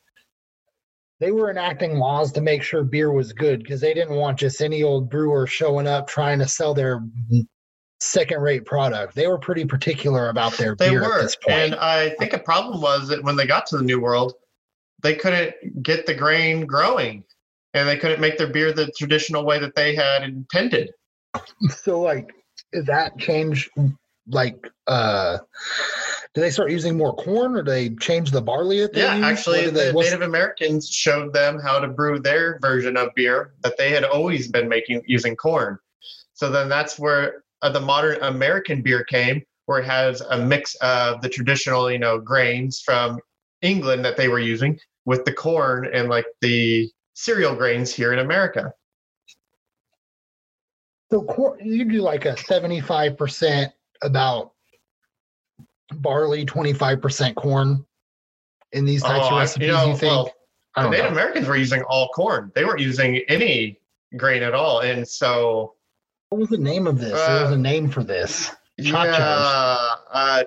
they 1.21 1.33
were 1.33 1.51
enacting 1.51 1.99
laws 1.99 2.33
to 2.33 2.41
make 2.41 2.63
sure 2.63 2.83
beer 2.83 3.13
was 3.13 3.33
good 3.33 3.61
because 3.63 3.81
they 3.81 3.93
didn't 3.93 4.17
want 4.17 4.39
just 4.39 4.63
any 4.63 4.83
old 4.83 5.11
brewer 5.11 5.47
showing 5.47 5.87
up 5.87 6.09
trying 6.09 6.39
to 6.39 6.49
sell 6.49 6.75
their 6.75 7.03
second 8.01 8.41
rate 8.41 8.65
product. 8.65 9.15
They 9.15 9.27
were 9.27 9.39
pretty 9.39 9.65
particular 9.65 10.29
about 10.31 10.57
their 10.57 10.75
They 10.75 10.91
beer 10.91 11.03
at 11.03 11.09
were. 11.09 11.23
this 11.23 11.37
point. 11.37 11.59
And 11.59 11.75
I 11.77 12.11
think 12.19 12.33
a 12.33 12.39
problem 12.39 12.81
was 12.81 13.09
that 13.09 13.23
when 13.23 13.37
they 13.37 13.47
got 13.47 13.67
to 13.67 13.77
the 13.77 13.83
New 13.85 14.01
World, 14.01 14.35
they 15.03 15.15
couldn't 15.15 15.83
get 15.83 16.07
the 16.07 16.15
grain 16.15 16.67
growing 16.67 17.25
and 17.75 17.89
they 17.89 17.97
couldn't 17.97 18.21
make 18.21 18.37
their 18.39 18.49
beer 18.49 18.73
the 18.73 18.91
traditional 18.99 19.45
way 19.45 19.59
that 19.59 19.75
they 19.75 19.95
had 19.95 20.23
intended. 20.23 20.91
so 21.69 22.01
like 22.01 22.31
is 22.73 22.85
that 22.87 23.17
change 23.19 23.71
like 24.29 24.69
uh 24.87 25.39
do 26.35 26.41
they 26.41 26.51
start 26.51 26.71
using 26.71 26.97
more 26.97 27.15
corn 27.17 27.57
or 27.57 27.63
do 27.63 27.71
they 27.71 27.91
change 27.97 28.31
the 28.31 28.41
barley 28.43 28.81
that 28.81 28.93
they 28.93 29.01
Yeah, 29.01 29.17
use? 29.17 29.25
actually, 29.25 29.67
they- 29.71 29.91
the 29.91 29.93
Native 29.93 30.23
Americans 30.23 30.89
showed 30.89 31.33
them 31.33 31.59
how 31.59 31.81
to 31.81 31.89
brew 31.89 32.19
their 32.21 32.59
version 32.61 32.97
of 32.97 33.09
beer 33.17 33.55
that 33.63 33.77
they 33.79 33.91
had 33.91 34.05
always 34.05 34.49
been 34.49 34.69
making 34.69 35.03
using 35.07 35.35
corn. 35.35 35.79
So 36.35 36.51
then 36.51 36.69
that's 36.69 36.99
where 36.99 37.43
uh, 37.63 37.71
the 37.71 37.81
modern 37.81 38.19
American 38.23 38.83
beer 38.83 39.05
came, 39.05 39.43
where 39.67 39.79
it 39.81 39.85
has 39.87 40.21
a 40.21 40.39
mix 40.39 40.75
of 40.77 41.21
the 41.23 41.29
traditional, 41.29 41.91
you 41.91 41.99
know, 41.99 42.19
grains 42.19 42.81
from 42.81 43.19
England 43.63 44.05
that 44.05 44.17
they 44.17 44.29
were 44.29 44.39
using 44.39 44.79
with 45.05 45.25
the 45.25 45.33
corn 45.33 45.89
and 45.93 46.09
like 46.09 46.27
the 46.41 46.91
cereal 47.15 47.55
grains 47.55 47.93
here 47.93 48.13
in 48.13 48.19
America. 48.21 48.73
So 51.11 51.23
corn, 51.23 51.59
you 51.63 51.85
do 51.85 52.01
like 52.03 52.25
a 52.25 52.37
seventy-five 52.37 53.17
percent 53.19 53.73
about 54.03 54.53
barley, 55.95 56.45
twenty-five 56.45 57.03
percent 57.03 57.37
corn 57.37 57.85
in 58.73 58.85
these 58.85 59.03
types 59.03 59.27
Oh, 59.29 59.35
of 59.35 59.41
recipes. 59.41 59.67
you 59.67 59.73
know, 59.73 59.87
you 59.89 59.97
think? 59.97 60.13
well, 60.13 60.33
I 60.77 60.83
the 60.83 60.85
don't 60.85 60.93
Native 60.93 61.07
know. 61.07 61.13
Americans 61.21 61.49
were 61.49 61.57
using 61.57 61.83
all 61.83 62.09
corn. 62.11 62.53
They 62.55 62.65
weren't 62.65 62.81
using 62.81 63.17
any 63.29 63.81
grain 64.17 64.45
at 64.45 64.55
all. 64.55 64.81
And 64.81 65.07
so, 65.07 65.75
What 66.31 66.39
was 66.41 66.49
the 66.49 66.59
name 66.59 66.87
of 66.87 66.99
this? 66.99 67.11
there 67.13 67.43
was 67.43 67.51
Uh, 67.51 67.55
a 67.55 67.59
name 67.59 67.91
for 67.91 68.05
this. 68.05 68.51
yeah, 68.79 68.97
uh, 68.97 69.95
I, 70.13 70.45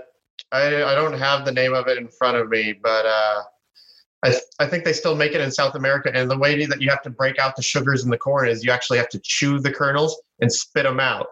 I 0.52 0.96
don't 0.96 1.14
have 1.18 1.46
the 1.46 1.52
name 1.52 1.74
of 1.74 1.88
it 1.88 1.98
in 1.98 2.08
front 2.08 2.38
of 2.38 2.50
me, 2.50 2.74
but 2.74 3.06
uh, 3.06 3.44
I, 4.24 4.34
I 4.60 4.66
think 4.66 4.86
they 4.86 4.94
still 4.94 5.16
make 5.16 5.34
it 5.34 5.42
in 5.42 5.52
South 5.52 5.76
America. 5.76 6.10
And 6.14 6.32
the 6.32 6.38
way 6.38 6.66
that 6.66 6.82
you 6.82 6.90
have 6.90 7.02
to 7.04 7.10
break 7.10 7.38
out 7.38 7.56
the 7.58 7.62
sugars 7.62 8.04
in 8.06 8.10
the 8.10 8.18
corn 8.18 8.48
is 8.48 8.64
you 8.64 8.72
actually 8.72 8.98
have 9.00 9.10
to 9.10 9.20
chew 9.24 9.60
the 9.60 9.72
kernels 9.72 10.20
and 10.40 10.52
spit 10.52 10.84
them 10.84 11.00
out. 11.02 11.28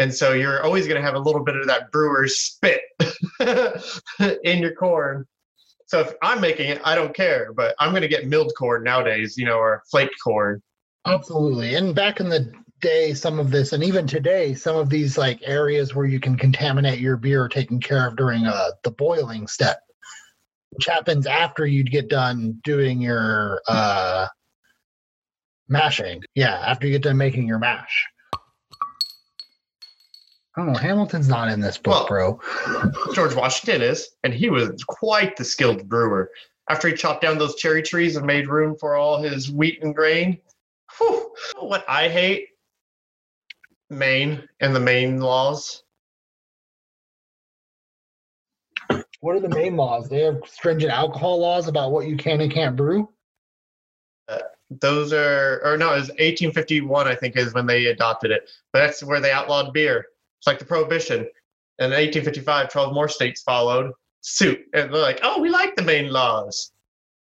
And 0.00 0.12
so 0.12 0.32
you're 0.32 0.62
always 0.64 0.88
going 0.88 1.00
to 1.00 1.06
have 1.06 1.14
a 1.14 1.18
little 1.20 1.44
bit 1.44 1.54
of 1.56 1.66
that 1.68 1.92
brewer's 1.92 2.36
spit 2.40 2.80
in 4.44 4.58
your 4.58 4.74
corn. 4.74 5.24
So 5.86 6.00
if 6.00 6.12
I'm 6.20 6.40
making 6.40 6.68
it, 6.70 6.80
I 6.84 6.96
don't 6.96 7.14
care, 7.14 7.52
but 7.52 7.76
I'm 7.78 7.90
going 7.90 8.02
to 8.02 8.08
get 8.08 8.26
milled 8.26 8.52
corn 8.58 8.82
nowadays, 8.82 9.36
you 9.38 9.44
know, 9.46 9.58
or 9.58 9.82
flaked 9.88 10.16
corn. 10.22 10.60
Absolutely. 11.06 11.76
And 11.76 11.94
back 11.94 12.18
in 12.18 12.28
the 12.28 12.50
day, 12.80 13.14
some 13.14 13.38
of 13.38 13.50
this, 13.50 13.72
and 13.72 13.82
even 13.82 14.06
today, 14.06 14.54
some 14.54 14.76
of 14.76 14.90
these 14.90 15.16
like 15.16 15.40
areas 15.42 15.94
where 15.94 16.06
you 16.06 16.20
can 16.20 16.36
contaminate 16.36 17.00
your 17.00 17.16
beer 17.16 17.44
are 17.44 17.48
taken 17.48 17.80
care 17.80 18.06
of 18.06 18.16
during 18.16 18.46
uh, 18.46 18.70
the 18.82 18.90
boiling 18.90 19.46
step, 19.46 19.80
which 20.70 20.86
happens 20.86 21.26
after 21.26 21.66
you'd 21.66 21.90
get 21.90 22.08
done 22.08 22.60
doing 22.62 23.00
your 23.00 23.60
uh, 23.68 24.26
mashing. 25.68 26.22
Yeah, 26.34 26.54
after 26.66 26.86
you 26.86 26.92
get 26.92 27.02
done 27.02 27.16
making 27.16 27.46
your 27.46 27.58
mash. 27.58 28.06
I 30.56 30.60
don't 30.60 30.72
know. 30.72 30.78
Hamilton's 30.78 31.28
not 31.28 31.48
in 31.48 31.60
this 31.60 31.78
book, 31.78 32.08
Well, 32.08 32.40
bro. 32.66 33.12
George 33.12 33.34
Washington 33.34 33.82
is, 33.82 34.10
and 34.22 34.32
he 34.32 34.50
was 34.50 34.84
quite 34.84 35.36
the 35.36 35.44
skilled 35.44 35.88
brewer. 35.88 36.30
After 36.70 36.88
he 36.88 36.94
chopped 36.94 37.22
down 37.22 37.38
those 37.38 37.56
cherry 37.56 37.82
trees 37.82 38.16
and 38.16 38.24
made 38.24 38.48
room 38.48 38.76
for 38.78 38.94
all 38.94 39.20
his 39.20 39.50
wheat 39.50 39.82
and 39.82 39.94
grain, 39.94 40.38
whew, 40.96 41.34
what 41.58 41.84
I 41.88 42.08
hate, 42.08 42.48
Maine 43.94 44.48
and 44.60 44.74
the 44.74 44.80
Maine 44.80 45.20
laws. 45.20 45.82
What 49.20 49.36
are 49.36 49.40
the 49.40 49.48
Maine 49.48 49.76
laws? 49.76 50.08
They 50.08 50.20
have 50.20 50.42
stringent 50.46 50.92
alcohol 50.92 51.40
laws 51.40 51.66
about 51.66 51.92
what 51.92 52.06
you 52.06 52.16
can 52.16 52.40
and 52.42 52.52
can't 52.52 52.76
brew. 52.76 53.08
Uh, 54.28 54.38
those 54.68 55.12
are, 55.12 55.62
or 55.64 55.78
no, 55.78 55.92
it 55.92 56.00
was 56.00 56.08
1851, 56.08 57.08
I 57.08 57.14
think, 57.14 57.36
is 57.36 57.54
when 57.54 57.66
they 57.66 57.86
adopted 57.86 58.30
it. 58.30 58.50
But 58.72 58.80
that's 58.80 59.02
where 59.02 59.20
they 59.20 59.32
outlawed 59.32 59.72
beer. 59.72 60.06
It's 60.38 60.46
like 60.46 60.58
the 60.58 60.66
prohibition. 60.66 61.20
And 61.78 61.92
in 61.92 61.98
1855, 61.98 62.70
12 62.70 62.94
more 62.94 63.08
states 63.08 63.42
followed 63.42 63.92
suit. 64.20 64.60
And 64.74 64.92
they're 64.92 65.00
like, 65.00 65.20
oh, 65.22 65.40
we 65.40 65.48
like 65.48 65.74
the 65.76 65.82
Maine 65.82 66.10
laws. 66.10 66.72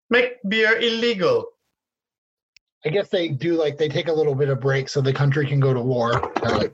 Make 0.09 0.38
beer 0.47 0.77
illegal. 0.77 1.45
I 2.88 2.89
guess 2.89 3.09
they 3.09 3.27
do 3.27 3.55
like 3.55 3.77
they 3.77 3.89
take 3.89 4.07
a 4.07 4.13
little 4.13 4.35
bit 4.35 4.49
of 4.49 4.59
break 4.61 4.88
so 4.89 5.01
the 5.01 5.13
country 5.13 5.45
can 5.45 5.59
go 5.59 5.73
to 5.73 5.81
war. 5.81 6.31
They're 6.41 6.57
like, 6.57 6.73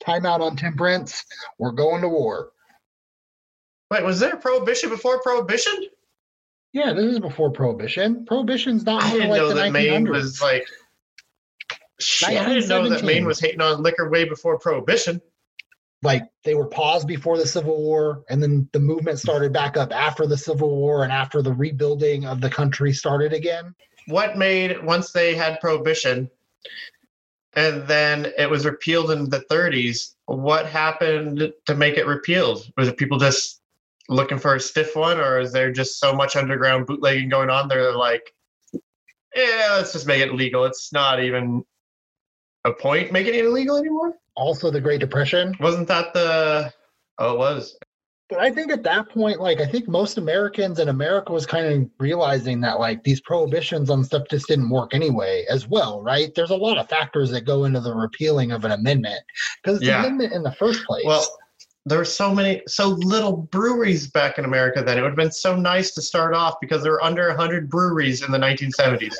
time 0.00 0.24
out 0.24 0.40
on 0.40 0.56
temperance. 0.56 1.24
We're 1.58 1.72
going 1.72 2.00
to 2.02 2.08
war. 2.08 2.50
Wait, 3.90 4.02
was 4.04 4.18
there 4.18 4.36
prohibition 4.36 4.88
before 4.90 5.20
prohibition? 5.20 5.74
Yeah, 6.72 6.92
this 6.92 7.04
is 7.04 7.20
before 7.20 7.50
Prohibition. 7.50 8.26
Prohibition's 8.26 8.84
not 8.84 9.02
I 9.02 9.10
didn't 9.12 9.30
like 9.30 9.38
know 9.40 9.48
the 9.48 9.54
that 9.54 9.72
Maine 9.72 10.06
1900s. 10.06 10.10
was 10.10 10.42
like. 10.42 10.66
Shit, 12.00 12.28
I 12.38 12.46
didn't 12.48 12.68
know 12.68 12.88
that 12.88 13.04
Maine 13.04 13.24
was 13.24 13.40
hating 13.40 13.60
on 13.60 13.82
liquor 13.82 14.08
way 14.10 14.24
before 14.24 14.58
Prohibition. 14.58 15.20
like 16.02 16.22
they 16.44 16.54
were 16.54 16.68
paused 16.68 17.08
before 17.08 17.36
the 17.38 17.46
Civil 17.46 17.76
War, 17.82 18.22
and 18.28 18.42
then 18.42 18.68
the 18.72 18.80
movement 18.80 19.18
started 19.18 19.52
back 19.52 19.76
up 19.76 19.92
after 19.92 20.26
the 20.26 20.36
Civil 20.36 20.76
War 20.76 21.02
and 21.04 21.12
after 21.12 21.42
the 21.42 21.52
rebuilding 21.52 22.24
of 22.26 22.40
the 22.40 22.50
country 22.50 22.92
started 22.92 23.32
again. 23.32 23.74
What 24.08 24.36
made 24.36 24.82
once 24.84 25.12
they 25.12 25.34
had 25.34 25.60
Prohibition, 25.60 26.30
and 27.54 27.86
then 27.86 28.32
it 28.38 28.50
was 28.50 28.64
repealed 28.64 29.10
in 29.10 29.30
the 29.30 29.40
30s? 29.50 30.14
What 30.26 30.66
happened 30.66 31.52
to 31.66 31.74
make 31.74 31.96
it 31.96 32.06
repealed? 32.06 32.70
Was 32.76 32.88
it 32.88 32.96
people 32.96 33.18
just 33.18 33.60
looking 34.08 34.38
for 34.38 34.54
a 34.54 34.60
stiff 34.60 34.96
one, 34.96 35.18
or 35.18 35.40
is 35.40 35.52
there 35.52 35.70
just 35.70 36.00
so 36.00 36.14
much 36.14 36.36
underground 36.36 36.86
bootlegging 36.86 37.28
going 37.28 37.50
on? 37.50 37.68
They're 37.68 37.94
like, 37.94 38.34
yeah, 39.34 39.74
let's 39.76 39.92
just 39.92 40.06
make 40.06 40.22
it 40.22 40.34
legal. 40.34 40.64
It's 40.64 40.92
not 40.92 41.22
even 41.22 41.64
a 42.64 42.72
point 42.72 43.12
making 43.12 43.34
it 43.34 43.44
illegal 43.44 43.76
anymore. 43.76 44.14
Also, 44.34 44.70
the 44.70 44.80
Great 44.80 45.00
Depression. 45.00 45.54
Wasn't 45.60 45.88
that 45.88 46.14
the? 46.14 46.72
Oh, 47.18 47.34
it 47.34 47.38
was. 47.38 47.76
But 48.28 48.40
I 48.40 48.50
think 48.50 48.70
at 48.70 48.82
that 48.82 49.08
point, 49.08 49.40
like 49.40 49.60
I 49.60 49.66
think 49.66 49.88
most 49.88 50.18
Americans 50.18 50.78
and 50.80 50.90
America 50.90 51.32
was 51.32 51.46
kind 51.46 51.66
of 51.66 51.90
realizing 51.98 52.60
that 52.60 52.78
like 52.78 53.02
these 53.02 53.22
prohibitions 53.22 53.88
on 53.88 54.04
stuff 54.04 54.24
just 54.30 54.48
didn't 54.48 54.68
work 54.68 54.94
anyway, 54.94 55.46
as 55.48 55.66
well, 55.66 56.02
right? 56.02 56.34
There's 56.34 56.50
a 56.50 56.56
lot 56.56 56.76
of 56.76 56.88
factors 56.90 57.30
that 57.30 57.46
go 57.46 57.64
into 57.64 57.80
the 57.80 57.94
repealing 57.94 58.52
of 58.52 58.64
an 58.66 58.72
amendment 58.72 59.20
because 59.62 59.78
it's 59.78 59.86
Yeah. 59.86 60.00
an 60.00 60.04
amendment 60.04 60.34
in 60.34 60.42
the 60.42 60.52
first 60.52 60.84
place. 60.84 61.06
Well, 61.06 61.26
there 61.86 61.96
were 61.96 62.04
so 62.04 62.34
many, 62.34 62.60
so 62.66 62.88
little 62.88 63.34
breweries 63.34 64.08
back 64.08 64.36
in 64.38 64.44
America 64.44 64.82
then. 64.82 64.98
It 64.98 65.00
would 65.00 65.12
have 65.12 65.16
been 65.16 65.32
so 65.32 65.56
nice 65.56 65.92
to 65.94 66.02
start 66.02 66.34
off 66.34 66.56
because 66.60 66.82
there 66.82 66.92
were 66.92 67.02
under 67.02 67.28
100 67.28 67.70
breweries 67.70 68.22
in 68.22 68.30
the 68.30 68.38
1970s. 68.38 69.14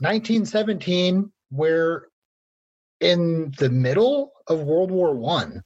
1917, 0.00 1.32
we're 1.50 2.08
in 3.00 3.52
the 3.58 3.68
middle 3.68 4.32
of 4.46 4.60
World 4.60 4.92
War 4.92 5.14
One. 5.14 5.64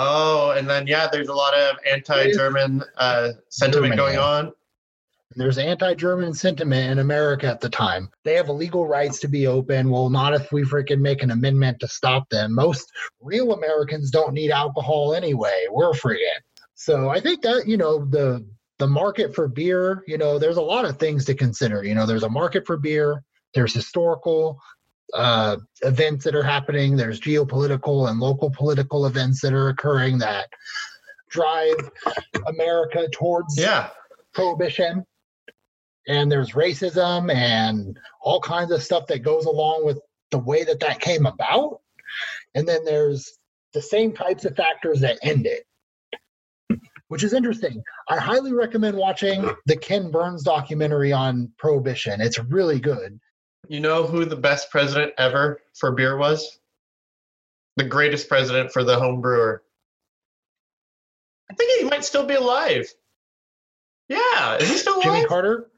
Oh, 0.00 0.52
and 0.52 0.70
then, 0.70 0.86
yeah, 0.86 1.08
there's 1.10 1.26
a 1.26 1.34
lot 1.34 1.54
of 1.54 1.76
anti 1.90 2.30
German 2.30 2.84
uh, 2.96 3.30
sentiment 3.48 3.96
Germany, 3.96 3.96
going 3.96 4.18
on. 4.18 4.52
There's 5.34 5.58
anti-German 5.58 6.34
sentiment 6.34 6.92
in 6.92 6.98
America 7.00 7.46
at 7.46 7.60
the 7.60 7.68
time. 7.68 8.08
They 8.24 8.34
have 8.34 8.48
legal 8.48 8.86
rights 8.86 9.18
to 9.20 9.28
be 9.28 9.46
open. 9.46 9.90
Well, 9.90 10.08
not 10.08 10.34
if 10.34 10.52
we 10.52 10.62
freaking 10.62 11.00
make 11.00 11.22
an 11.22 11.30
amendment 11.32 11.80
to 11.80 11.88
stop 11.88 12.28
them. 12.28 12.54
Most 12.54 12.90
real 13.20 13.52
Americans 13.52 14.10
don't 14.10 14.34
need 14.34 14.50
alcohol 14.50 15.14
anyway. 15.14 15.66
We're 15.70 15.92
freaking. 15.92 16.40
So 16.74 17.08
I 17.08 17.20
think 17.20 17.42
that 17.42 17.66
you 17.66 17.76
know 17.76 18.04
the 18.04 18.46
the 18.78 18.86
market 18.86 19.34
for 19.34 19.48
beer. 19.48 20.04
You 20.06 20.16
know, 20.16 20.38
there's 20.38 20.58
a 20.58 20.62
lot 20.62 20.84
of 20.84 20.98
things 20.98 21.24
to 21.24 21.34
consider. 21.34 21.84
You 21.84 21.94
know, 21.94 22.06
there's 22.06 22.22
a 22.22 22.30
market 22.30 22.66
for 22.66 22.76
beer. 22.76 23.22
There's 23.52 23.74
historical 23.74 24.60
uh, 25.14 25.56
events 25.82 26.24
that 26.24 26.34
are 26.34 26.42
happening. 26.42 26.96
There's 26.96 27.20
geopolitical 27.20 28.08
and 28.10 28.20
local 28.20 28.50
political 28.50 29.06
events 29.06 29.40
that 29.42 29.52
are 29.52 29.68
occurring 29.68 30.18
that 30.18 30.48
drive 31.30 31.76
America 32.46 33.08
towards 33.12 33.58
Yeah. 33.58 33.90
prohibition. 34.34 35.04
And 36.06 36.30
there's 36.32 36.52
racism 36.52 37.32
and 37.32 37.98
all 38.22 38.40
kinds 38.40 38.70
of 38.70 38.82
stuff 38.82 39.06
that 39.08 39.18
goes 39.20 39.44
along 39.44 39.84
with 39.84 39.98
the 40.30 40.38
way 40.38 40.64
that 40.64 40.80
that 40.80 41.00
came 41.00 41.26
about. 41.26 41.80
And 42.54 42.66
then 42.66 42.84
there's 42.84 43.38
the 43.74 43.82
same 43.82 44.12
types 44.14 44.44
of 44.46 44.56
factors 44.56 45.00
that 45.00 45.18
end 45.22 45.46
it 45.46 45.64
which 47.08 47.24
is 47.24 47.32
interesting. 47.32 47.82
I 48.08 48.18
highly 48.18 48.52
recommend 48.52 48.96
watching 48.96 49.50
the 49.66 49.76
ken 49.76 50.10
burns 50.10 50.42
documentary 50.42 51.12
on 51.12 51.50
prohibition. 51.58 52.20
It's 52.20 52.38
really 52.38 52.80
good 52.80 53.18
You 53.68 53.80
know 53.80 54.06
who 54.06 54.24
the 54.24 54.36
best 54.36 54.70
president 54.70 55.12
ever 55.18 55.60
for 55.74 55.92
beer 55.92 56.16
was? 56.16 56.58
The 57.76 57.84
greatest 57.84 58.28
president 58.28 58.72
for 58.72 58.82
the 58.82 58.98
home 58.98 59.20
brewer. 59.20 59.62
I 61.50 61.54
think 61.54 61.80
he 61.82 61.88
might 61.88 62.04
still 62.04 62.26
be 62.26 62.34
alive. 62.34 62.86
Yeah, 64.08 64.56
is 64.56 64.68
he 64.70 64.76
still 64.78 64.94
alive? 64.96 65.04
jimmy 65.04 65.24
carter 65.26 65.70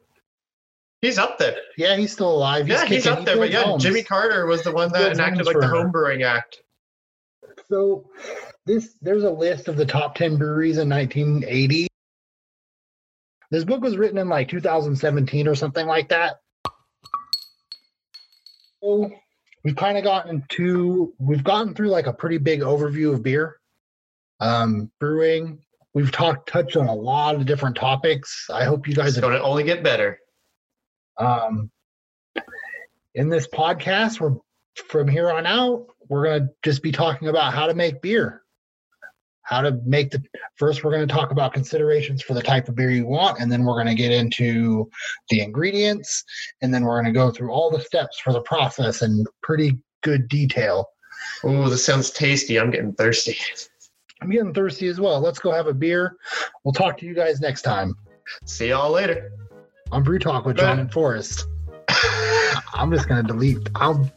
He's 1.03 1.19
up 1.19 1.39
there. 1.39 1.57
yeah 1.79 1.97
he's 1.97 2.13
still 2.13 2.31
alive 2.31 2.69
yeah, 2.69 2.85
he's 2.85 3.07
up 3.07 3.21
He 3.21 3.25
there. 3.25 3.37
But 3.39 3.51
yeah, 3.51 3.63
homes. 3.63 3.83
Jimmy 3.83 4.03
Carter 4.03 4.47
was 4.47 4.63
the 4.63 4.71
one 4.73 4.93
that 4.93 5.13
enacted 5.13 5.47
like 5.47 5.57
the 5.57 5.63
for- 5.63 5.69
Home 5.75 5.91
Brewing 5.91 6.23
Act. 6.23 6.61
So 7.69 8.09
this 8.67 8.95
there's 9.01 9.25
a 9.25 9.31
list 9.31 9.69
of 9.69 9.77
the 9.77 9.87
top 9.87 10.15
10 10.15 10.37
breweries 10.37 10.77
in 10.79 10.89
1980. 10.89 11.87
This 13.51 13.65
book 13.65 13.81
was 13.81 13.97
written 13.97 14.19
in 14.19 14.29
like 14.29 14.49
2017 14.49 15.49
or 15.49 15.55
something 15.55 15.87
like 15.87 16.11
that. 16.11 16.41
So 18.83 19.11
we've 19.65 19.77
kind 19.77 19.99
of 19.99 20.05
gotten 20.05 20.45
to 20.51 21.13
we've 21.19 21.45
gotten 21.45 21.75
through 21.75 21.89
like 21.89 22.07
a 22.07 22.13
pretty 22.13 22.39
big 22.39 22.61
overview 22.61 23.13
of 23.15 23.23
beer. 23.23 23.57
Um 24.41 24.91
brewing. 24.99 25.61
We've 25.93 26.13
talked 26.13 26.49
touched 26.49 26.77
on 26.77 26.87
a 26.87 26.95
lot 26.95 27.35
of 27.35 27.47
different 27.47 27.77
topics. 27.77 28.49
I 28.53 28.65
hope 28.65 28.87
you 28.87 28.95
guys 28.95 29.17
It's 29.17 29.21
going 29.21 29.33
to 29.33 29.43
only 29.43 29.65
get 29.65 29.83
better. 29.83 30.19
um, 31.19 31.71
in 33.15 33.29
this 33.29 33.49
podcast, 33.49 34.21
we're 34.21 34.37
from 34.87 35.09
here 35.09 35.31
on 35.31 35.47
out, 35.47 35.89
we're 36.09 36.25
going 36.25 36.43
to 36.43 36.49
just 36.63 36.81
be 36.83 36.93
talking 36.93 37.27
about 37.27 37.53
how 37.53 37.67
to 37.67 37.75
make 37.75 38.01
beer. 38.03 38.40
How 39.43 39.61
to 39.63 39.79
make 39.85 40.11
the 40.11 40.23
first, 40.57 40.85
we're 40.85 40.93
going 40.93 41.07
to 41.07 41.13
talk 41.13 41.31
about 41.33 41.53
considerations 41.55 42.23
for 42.23 42.35
the 42.35 42.43
type 42.43 42.69
of 42.69 42.77
beer 42.77 42.91
you 42.91 43.07
want, 43.07 43.41
and 43.41 43.51
then 43.51 43.65
we're 43.65 43.75
going 43.75 43.87
to 43.89 43.95
get 43.95 44.13
into 44.13 44.89
the 45.29 45.41
ingredients, 45.41 46.23
and 46.63 46.73
then 46.73 46.85
we're 46.85 47.01
going 47.01 47.13
to 47.13 47.19
go 47.19 47.31
through 47.31 47.51
all 47.51 47.71
the 47.71 47.81
steps 47.81 48.21
for 48.21 48.33
the 48.33 48.43
process 48.43 49.03
in 49.03 49.25
pretty 49.43 49.77
good 50.03 50.29
detail. 50.29 50.87
oh 51.45 51.69
this 51.69 51.85
sounds 51.85 52.11
tasty. 52.11 52.59
I'm 52.59 52.71
getting 52.71 52.93
thirsty. 52.95 53.37
I'm 54.23 54.31
getting 54.31 54.53
thirsty 54.55 54.87
as 54.89 55.01
well. 55.01 55.21
Let's 55.21 55.39
go 55.39 55.51
have 55.51 55.67
a 55.67 55.75
beer. 55.75 56.17
We'll 56.65 56.75
talk 56.75 56.99
to 56.99 57.07
you 57.07 57.15
guys 57.15 57.41
next 57.41 57.63
time 57.63 57.95
See 58.45 58.69
y'all 58.69 58.91
later. 58.93 59.33
on 59.91 60.03
Brew 60.05 60.19
Talk 60.19 60.45
with 60.45 60.57
John 60.59 60.79
and 60.79 60.93
Forrest. 60.93 61.47
I'm 62.75 62.93
just 62.93 63.09
gonna 63.09 63.23
delete. 63.23 63.69
I'll 63.75 64.09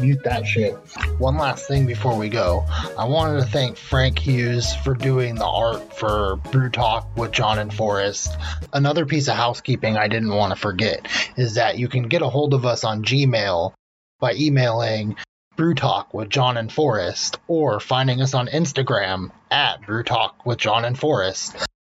mute 0.00 0.22
that 0.24 0.46
shit. 0.46 0.74
One 1.18 1.36
last 1.36 1.66
thing 1.66 1.86
before 1.86 2.16
we 2.16 2.28
go, 2.28 2.64
I 2.96 3.04
wanted 3.04 3.40
to 3.40 3.46
thank 3.46 3.76
Frank 3.76 4.18
Hughes 4.18 4.74
for 4.76 4.94
doing 4.94 5.34
the 5.34 5.46
art 5.46 5.96
for 5.98 6.36
Brew 6.36 6.70
Talk 6.70 7.16
with 7.16 7.32
John 7.32 7.58
and 7.58 7.72
Forrest. 7.72 8.36
Another 8.72 9.06
piece 9.06 9.28
of 9.28 9.34
housekeeping 9.34 9.96
I 9.96 10.08
didn't 10.08 10.34
want 10.34 10.52
to 10.52 10.60
forget 10.60 11.06
is 11.36 11.54
that 11.54 11.78
you 11.78 11.88
can 11.88 12.08
get 12.08 12.22
a 12.22 12.28
hold 12.28 12.54
of 12.54 12.64
us 12.64 12.84
on 12.84 13.04
Gmail 13.04 13.72
by 14.20 14.34
emailing 14.34 15.16
Brew 15.56 15.74
Talk 15.74 16.14
with 16.14 16.28
John 16.28 16.56
and 16.56 16.72
Forrest 16.72 17.38
or 17.48 17.80
finding 17.80 18.22
us 18.22 18.34
on 18.34 18.46
Instagram 18.46 19.30
at 19.50 19.84
Brew 19.84 20.04
Talk 20.04 20.46
with 20.46 20.58
John 20.58 20.84
and 20.84 20.98
Forrest. 20.98 21.56